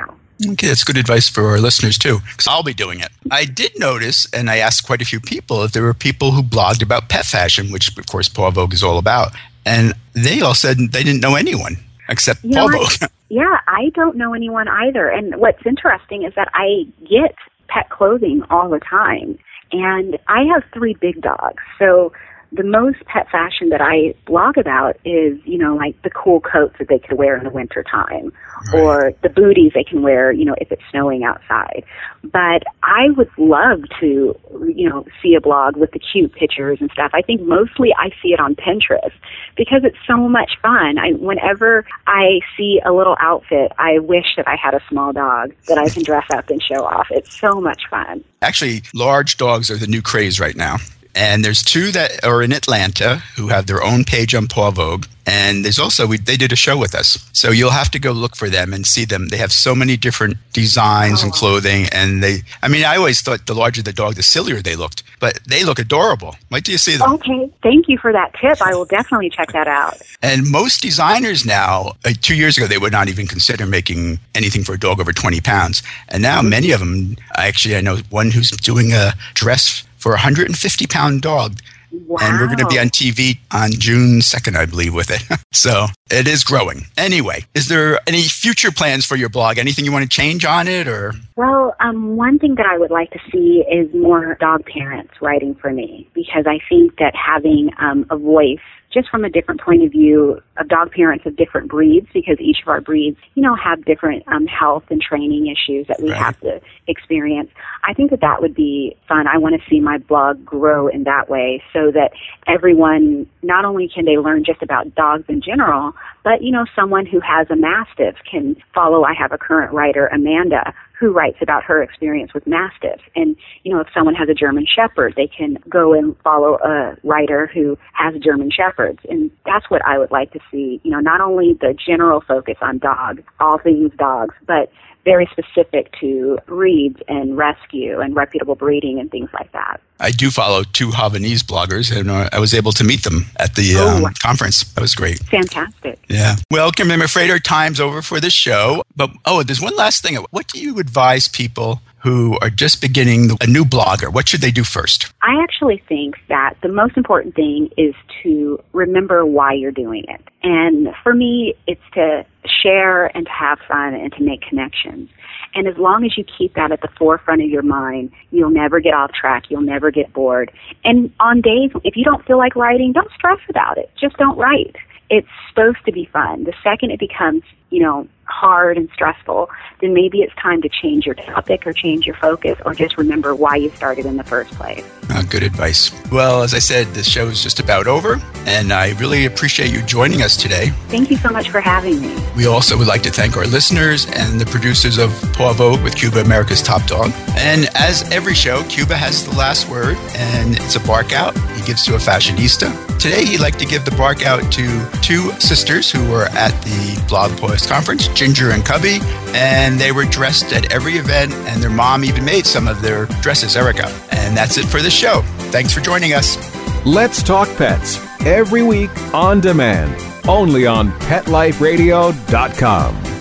Okay, 0.52 0.68
that's 0.68 0.84
good 0.84 0.98
advice 0.98 1.28
for 1.28 1.48
our 1.48 1.60
listeners 1.60 1.98
too, 1.98 2.20
because 2.20 2.48
I'll 2.48 2.62
be 2.62 2.74
doing 2.74 3.00
it. 3.00 3.10
I 3.32 3.46
did 3.46 3.72
notice, 3.80 4.28
and 4.32 4.52
I 4.52 4.58
asked 4.58 4.86
quite 4.86 5.02
a 5.02 5.06
few 5.06 5.20
people 5.20 5.64
if 5.64 5.72
there 5.72 5.82
were 5.82 5.96
people 5.96 6.32
who 6.32 6.44
blogged 6.44 6.84
about 6.84 7.10
pet 7.10 7.26
fashion, 7.26 7.72
which 7.72 7.98
of 7.98 8.06
course 8.06 8.30
Paw 8.30 8.52
Vogue 8.52 8.74
is 8.74 8.84
all 8.84 9.00
about, 9.00 9.32
and 9.68 9.94
they 10.14 10.42
all 10.42 10.56
said 10.56 10.78
they 10.78 11.04
didn't 11.04 11.22
know 11.22 11.36
anyone 11.36 11.78
except 12.10 12.44
You 12.44 12.52
know. 12.52 12.70
Yeah, 13.30 13.60
I 13.68 13.90
don't 13.94 14.16
know 14.16 14.34
anyone 14.34 14.70
either. 14.70 15.10
And 15.10 15.36
what's 15.36 15.66
interesting 15.66 16.24
is 16.24 16.34
that 16.36 16.50
I 16.54 16.88
get 17.02 17.36
pet 17.68 17.90
clothing 17.90 18.42
all 18.50 18.70
the 18.70 18.80
time. 18.80 19.38
And 19.74 20.18
I 20.30 20.44
have 20.44 20.64
three 20.74 20.94
big 20.94 21.20
dogs. 21.22 21.62
So 21.78 22.14
the 22.52 22.64
most 22.64 23.04
pet 23.06 23.30
fashion 23.30 23.70
that 23.70 23.82
I 23.82 24.14
blog 24.26 24.58
about 24.58 24.96
is, 25.04 25.38
you 25.46 25.58
know, 25.58 25.76
like 25.76 26.02
the 26.04 26.10
cool 26.10 26.40
coats 26.40 26.76
that 26.80 26.88
they 26.88 27.00
could 27.00 27.18
wear 27.18 27.38
in 27.38 27.44
the 27.44 27.50
winter 27.50 27.84
time 27.84 28.32
or 28.74 29.14
the 29.22 29.30
booties 29.30 29.74
they 29.74 29.84
can 29.84 30.02
wear, 30.02 30.32
you 30.32 30.46
know, 30.46 30.56
if 30.60 30.72
it's 30.72 30.82
snowing 30.90 31.24
outside. 31.24 31.84
But 32.24 32.64
I 32.84 33.10
would 33.16 33.30
love 33.38 33.84
to, 34.00 34.38
you 34.74 34.90
know, 34.90 35.06
see 35.22 35.36
a 35.36 35.42
blog 35.42 35.76
with 35.76 35.92
the 35.92 36.00
cute 36.00 36.34
pictures 36.34 36.80
and 36.80 36.90
stuff. 36.92 37.12
I 37.14 37.22
think 37.22 37.42
mostly 37.42 37.94
I 37.98 38.10
see 38.22 38.30
it 38.30 38.40
on 38.40 38.56
Pinterest 38.56 39.14
because 39.56 39.84
it's 39.84 39.98
so 40.08 40.16
much 40.30 40.52
fun. 40.62 40.98
I, 40.98 41.12
whenever 41.12 41.86
I 42.08 42.40
see 42.56 42.80
a 42.86 42.94
little 42.94 43.18
outfit, 43.20 43.72
I 43.78 44.00
wish 44.00 44.36
that 44.38 44.48
I 44.48 44.56
had 44.56 44.74
a 44.74 44.82
small 44.90 45.12
dog 45.12 45.54
that 45.68 45.78
I 45.78 45.90
can 45.90 46.04
dress 46.04 46.26
up 46.32 46.50
and 46.50 46.62
show 46.62 46.86
off. 46.86 47.08
It's 47.12 47.38
so 47.38 47.60
much 47.60 47.84
fun. 47.90 48.24
Actually, 48.42 48.84
large 48.94 49.38
dogs 49.38 49.70
are 49.70 49.78
the 49.78 49.88
new 49.88 50.02
craze 50.02 50.40
right 50.40 50.56
now. 50.56 50.78
And 51.16 51.44
there's 51.44 51.64
two 51.64 51.92
that 51.92 52.24
are 52.24 52.42
in 52.42 52.52
Atlanta 52.52 53.18
who 53.36 53.48
have 53.48 53.66
their 53.66 53.84
own 53.84 54.04
page 54.04 54.36
on 54.36 54.48
Paw 54.48 54.72
Vogue. 54.72 55.06
And 55.30 55.66
there's 55.66 55.78
also, 55.78 56.08
we, 56.08 56.18
they 56.18 56.38
did 56.38 56.54
a 56.54 56.56
show 56.56 56.78
with 56.78 56.96
us. 56.96 57.30
So 57.34 57.52
you'll 57.52 57.72
have 57.72 57.92
to 57.92 58.00
go 58.00 58.14
look 58.14 58.36
for 58.36 58.50
them 58.50 58.74
and 58.74 58.88
see 58.88 59.04
them. 59.04 59.28
They 59.28 59.38
have 59.38 59.52
so 59.52 59.76
many 59.76 59.98
different 59.98 60.38
designs 60.54 61.22
and 61.22 61.34
clothing. 61.34 61.88
And 61.92 62.24
they, 62.24 62.44
I 62.64 62.70
mean, 62.70 62.86
I 62.86 62.96
always 62.96 63.20
thought 63.22 63.46
the 63.46 63.54
larger 63.54 63.82
the 63.82 63.92
dog, 63.92 64.16
the 64.16 64.24
sillier 64.24 64.62
they 64.62 64.78
looked. 64.78 65.04
But 65.20 65.40
they 65.46 65.66
look 65.66 65.80
adorable. 65.80 66.38
Wait 66.50 66.64
till 66.64 66.72
you 66.72 66.78
see 66.78 66.96
them. 66.96 67.12
Okay, 67.14 67.52
thank 67.62 67.90
you 67.90 67.98
for 67.98 68.14
that 68.14 68.36
tip. 68.40 68.62
I 68.62 68.74
will 68.74 68.86
definitely 68.86 69.30
check 69.30 69.52
that 69.52 69.68
out. 69.68 70.02
And 70.22 70.50
most 70.50 70.82
designers 70.82 71.46
now, 71.46 71.94
uh, 72.06 72.14
two 72.22 72.36
years 72.36 72.58
ago, 72.58 72.66
they 72.66 72.78
would 72.78 72.94
not 72.94 73.10
even 73.10 73.28
consider 73.28 73.66
making 73.66 74.20
anything 74.34 74.64
for 74.64 74.74
a 74.74 74.80
dog 74.80 75.02
over 75.02 75.12
20 75.12 75.42
pounds. 75.42 75.84
And 76.08 76.24
now 76.24 76.42
many 76.42 76.72
of 76.72 76.80
them, 76.80 77.18
actually, 77.36 77.76
I 77.76 77.82
know 77.82 77.98
one 78.12 78.32
who's 78.32 78.52
doing 78.52 78.94
a 78.94 79.14
dress 79.34 79.84
for 79.98 80.12
a 80.12 80.16
150 80.16 80.88
pound 80.88 81.22
dog. 81.22 81.60
And 81.90 82.40
we're 82.40 82.48
going 82.48 82.58
to 82.58 82.68
be 82.68 82.80
on 82.80 82.88
TV 82.88 83.38
on 83.52 83.72
June 83.72 84.20
2nd, 84.20 84.58
I 84.58 84.66
believe, 84.66 84.94
with 84.94 85.10
it. 85.10 85.22
so 85.54 85.88
it 86.12 86.28
is 86.28 86.44
growing. 86.44 86.86
Anyway, 86.98 87.46
is 87.56 87.70
there 87.70 88.00
any 88.08 88.24
future 88.24 88.72
plans 88.72 89.06
for 89.06 89.16
your 89.16 89.30
blog? 89.30 89.58
Anything 89.58 89.86
you 89.86 89.92
want 89.92 90.04
to 90.04 90.10
change 90.10 90.44
on 90.46 90.68
it 90.68 90.88
or? 90.88 91.14
Well, 91.38 91.76
um, 91.80 92.18
one 92.18 92.40
thing 92.40 92.56
that 92.56 92.66
I 92.66 92.78
would 92.78 92.92
like 92.92 93.12
to 93.12 93.20
see 93.32 93.64
is 93.72 93.94
more 93.94 94.36
dog 94.36 94.66
parents 94.66 95.14
writing 95.22 95.56
for 95.56 95.72
me 95.72 96.10
because 96.14 96.46
I 96.46 96.60
think 96.70 96.98
that 96.98 97.16
having 97.16 97.70
um, 97.80 98.06
a 98.10 98.18
voice 98.18 98.60
just 98.98 99.12
from 99.12 99.24
a 99.24 99.30
different 99.30 99.62
point 99.62 99.84
of 99.84 99.92
view 99.92 100.42
of 100.58 100.68
dog 100.70 100.92
parents 100.92 101.24
of 101.28 101.36
different 101.36 101.70
breeds 101.70 102.08
because 102.16 102.38
each 102.40 102.58
of 102.64 102.68
our 102.68 102.82
breeds, 102.82 103.18
you 103.36 103.44
know, 103.44 103.56
have 103.56 103.86
different 103.86 104.28
um, 104.28 104.48
health 104.48 104.84
and 104.90 105.00
training 105.00 105.46
issues 105.46 105.86
that 105.88 106.02
we 106.02 106.10
Right. 106.10 106.20
have 106.20 106.40
to 106.40 106.60
experience. 106.88 107.52
I 107.84 107.94
think 107.94 108.10
that 108.10 108.22
that 108.22 108.42
would 108.42 108.56
be 108.56 108.98
fun. 109.08 109.28
I 109.28 109.38
want 109.38 109.54
to 109.62 109.70
see 109.70 109.80
my 109.80 110.00
blog 110.00 110.44
grow 110.44 110.88
in 110.88 111.04
that 111.04 111.30
way 111.30 111.62
so 111.74 111.92
that 111.92 112.10
everyone, 112.48 113.28
not 113.44 113.66
only 113.66 113.88
can 113.88 114.06
they 114.06 114.18
learn 114.18 114.44
just 114.44 114.64
about 114.64 114.96
dogs 114.96 115.26
in 115.28 115.42
general, 115.42 115.94
But, 116.24 116.42
you 116.42 116.52
know, 116.52 116.66
someone 116.76 117.06
who 117.06 117.22
has 117.22 117.48
a 117.50 117.56
Mastiff 117.56 118.16
can 118.30 118.58
follow, 118.74 119.06
I 119.06 119.14
have 119.14 119.32
a 119.32 119.38
current 119.38 119.72
writer, 119.72 120.08
Amanda, 120.08 120.74
who 121.00 121.12
writes 121.12 121.38
about 121.42 121.64
her 121.64 121.84
experience 121.84 122.34
with 122.34 122.48
mastiffs. 122.48 123.04
And, 123.16 123.36
you 123.64 123.74
know, 123.74 123.80
if 123.80 123.88
someone 123.94 124.16
has 124.16 124.30
a 124.30 124.34
German 124.34 124.66
Shepherd, 124.66 125.14
they 125.16 125.28
can 125.28 125.58
go 125.70 125.94
and 125.94 126.16
follow 126.24 126.56
a 126.56 126.98
writer 127.04 127.50
who 127.54 127.78
has 127.94 128.16
German 128.22 128.50
Shepherds. 128.52 129.00
And 129.10 129.30
that's 129.46 129.70
what 129.70 129.86
I 129.86 129.98
would 129.98 130.12
like 130.12 130.32
to 130.34 130.40
see, 130.52 130.82
you 130.84 130.92
know, 130.92 131.00
not 131.00 131.22
only 131.22 131.54
the 131.60 131.76
general 131.88 132.22
focus 132.28 132.58
on 132.62 132.80
dogs, 132.80 133.22
all 133.40 133.60
things 133.60 133.92
dogs, 133.98 134.36
but 134.48 134.72
very 135.08 135.30
specific 135.32 135.90
to 136.02 136.38
breeds 136.48 137.00
and 137.08 137.38
rescue 137.38 138.02
and 138.02 138.14
reputable 138.14 138.56
breeding 138.56 139.00
and 139.00 139.10
things 139.10 139.30
like 139.34 139.50
that. 139.54 139.80
I 140.02 140.12
do 140.12 140.30
follow 140.30 140.64
two 140.64 140.90
Havanese 140.90 141.44
bloggers, 141.44 141.98
and 141.98 142.12
uh, 142.12 142.30
I 142.34 142.40
was 142.40 142.54
able 142.54 142.74
to 142.74 142.84
meet 142.84 143.04
them 143.04 143.28
at 143.38 143.56
the 143.56 143.76
oh, 143.78 144.06
um, 144.06 144.14
conference. 144.22 144.64
That 144.74 144.82
was 144.82 144.96
great. 144.96 145.20
Fantastic. 145.20 145.98
Yeah. 146.10 146.36
Well, 146.52 146.72
Kim, 146.74 146.92
I'm 146.92 147.02
afraid 147.02 147.32
our 147.32 147.40
time's 147.40 147.80
over 147.80 148.02
for 148.02 148.20
this 148.20 148.34
show. 148.34 148.84
But 148.98 149.12
oh, 149.26 149.44
there's 149.44 149.62
one 149.62 149.78
last 149.78 150.04
thing. 150.04 150.18
What 150.32 150.48
do 150.48 150.60
you 150.60 150.78
advise 150.78 151.30
people 151.30 151.82
who 152.00 152.38
are 152.42 152.50
just 152.50 152.82
beginning 152.82 153.32
a 153.42 153.48
new 153.48 153.66
blogger? 153.66 154.14
What 154.14 154.30
should 154.30 154.42
they 154.42 154.52
do 154.52 154.64
first? 154.64 155.12
I 155.22 155.42
actually 155.42 155.84
think 155.88 156.16
that 156.30 156.56
the 156.62 156.70
most 156.70 156.96
important 156.96 157.36
thing 157.36 157.70
is 157.78 157.96
to 158.24 158.60
remember 158.74 159.26
why 159.26 159.54
you're 159.54 159.72
doing 159.72 160.06
it. 160.08 160.22
And 160.44 160.90
for 161.04 161.14
me, 161.14 161.56
it's 161.66 161.82
to 161.96 162.26
share 162.46 163.08
and 163.18 163.26
to 163.26 163.32
have 163.32 163.60
fun 163.68 163.94
and 163.94 164.14
to 164.14 164.24
make 164.24 164.42
connections. 164.42 165.10
And 165.54 165.68
as 165.68 165.78
long 165.78 166.06
as 166.06 166.18
you 166.18 166.24
keep 166.24 166.54
that 166.54 166.72
at 166.72 166.82
the 166.82 166.90
forefront 166.98 167.42
of 167.42 167.50
your 167.50 167.64
mind, 167.64 168.12
you'll 168.32 168.52
never 168.52 168.80
get 168.80 168.94
off 168.94 169.12
track. 169.12 169.46
You'll 169.50 169.62
never 169.62 169.92
get 169.92 170.14
bored. 170.14 170.52
And 170.84 171.12
on 171.20 171.42
days, 171.42 171.72
if 171.84 171.96
you 171.96 172.04
don't 172.04 172.26
feel 172.26 172.38
like 172.38 172.56
writing, 172.56 172.94
don't 172.94 173.12
stress 173.12 173.40
about 173.50 173.78
it. 173.78 173.92
Just 174.00 174.18
don't 174.18 174.38
write. 174.38 174.76
It's 175.10 175.28
supposed 175.50 175.84
to 175.86 175.92
be 175.92 176.08
fun. 176.12 176.44
The 176.44 176.54
second 176.64 176.92
it 176.92 177.00
becomes, 177.00 177.44
you 177.70 177.82
know, 177.82 178.08
hard 178.26 178.78
and 178.78 178.90
stressful, 178.94 179.50
then 179.82 179.94
maybe 179.94 180.20
it's 180.20 180.36
time 180.36 180.62
to 180.62 180.70
change 180.70 181.06
your 181.06 181.16
topic 181.16 181.66
or 181.66 181.74
change 181.74 182.06
your 182.06 182.16
focus 182.16 182.58
or 182.66 182.74
just 182.74 182.98
remember 182.98 183.34
why 183.34 183.56
you 183.56 183.70
started 183.72 184.06
in 184.06 184.18
the 184.18 184.24
first 184.24 184.52
place. 184.54 184.86
Uh, 185.10 185.24
good 185.24 185.44
advice. 185.44 185.92
Well, 186.12 186.44
as 186.44 186.54
I 186.54 186.60
said, 186.60 186.88
the 186.88 187.04
show 187.04 187.28
is 187.28 187.42
just 187.42 187.60
about 187.60 187.88
over, 187.88 188.20
and 188.46 188.74
I 188.74 188.92
really 189.00 189.26
appreciate 189.26 189.72
you 189.72 189.82
joining 189.84 190.22
us 190.22 190.36
today. 190.36 190.70
Thank 190.90 191.10
you 191.10 191.18
so 191.18 191.30
much 191.30 191.50
for 191.50 191.62
having 191.62 192.02
me. 192.02 192.16
We 192.36 192.46
also 192.46 192.78
would 192.78 192.88
like 192.88 193.04
to 193.04 193.12
thank 193.12 193.38
our 193.38 193.46
listeners 193.46 194.06
and 194.14 194.40
the 194.40 194.46
producers 194.46 194.98
of 194.98 195.10
Paw 195.34 195.54
Vogue 195.54 195.82
with 195.82 195.96
Cuba 195.96 196.20
America's 196.20 196.62
Top 196.62 196.86
Dog. 196.86 197.12
And 197.38 197.70
as 197.76 198.10
every 198.12 198.34
show, 198.34 198.64
Cuba 198.64 198.98
has 198.98 199.26
the 199.26 199.36
last 199.36 199.70
word, 199.70 199.96
and 200.16 200.56
it's 200.58 200.76
a 200.76 200.82
bark 200.82 201.14
out 201.14 201.38
he 201.56 201.66
gives 201.66 201.86
to 201.86 201.96
a 201.96 201.98
fashionista. 201.98 202.70
Today, 203.00 203.26
he'd 203.26 203.40
like 203.40 203.58
to 203.58 203.66
give 203.66 203.86
the 203.86 203.92
bark 203.92 204.26
out 204.26 204.52
to 204.52 204.90
two 205.02 205.32
sisters 205.40 205.92
who 205.92 206.10
were 206.12 206.26
at 206.26 206.52
the 206.64 207.06
Blog 207.08 207.36
Conference, 207.66 208.08
Ginger 208.10 208.52
and 208.52 208.64
Cubby, 208.64 209.00
and 209.34 209.80
they 209.80 209.92
were 209.92 210.06
dressed 210.06 210.54
at 210.54 210.72
every 210.72 210.94
event, 210.94 211.34
and 211.34 211.64
their 211.64 211.70
mom 211.70 212.04
even 212.04 212.24
made 212.24 212.46
some 212.46 212.68
of 212.68 212.82
their 212.82 213.06
dresses, 213.22 213.56
Erica. 213.56 213.88
And 214.12 214.38
that's 214.38 214.58
it 214.58 214.66
for 214.66 214.82
the 214.82 214.92
show. 214.92 215.22
Thanks 215.52 215.74
for 215.74 215.82
joining 215.82 216.14
us. 216.14 216.38
Let's 216.86 217.24
Talk 217.24 217.48
Pets 217.58 218.00
every 218.26 218.64
week 218.64 218.92
on 219.14 219.42
demand, 219.42 219.96
only 220.28 220.66
on 220.68 220.92
PetLifeRadio.com. 220.92 223.17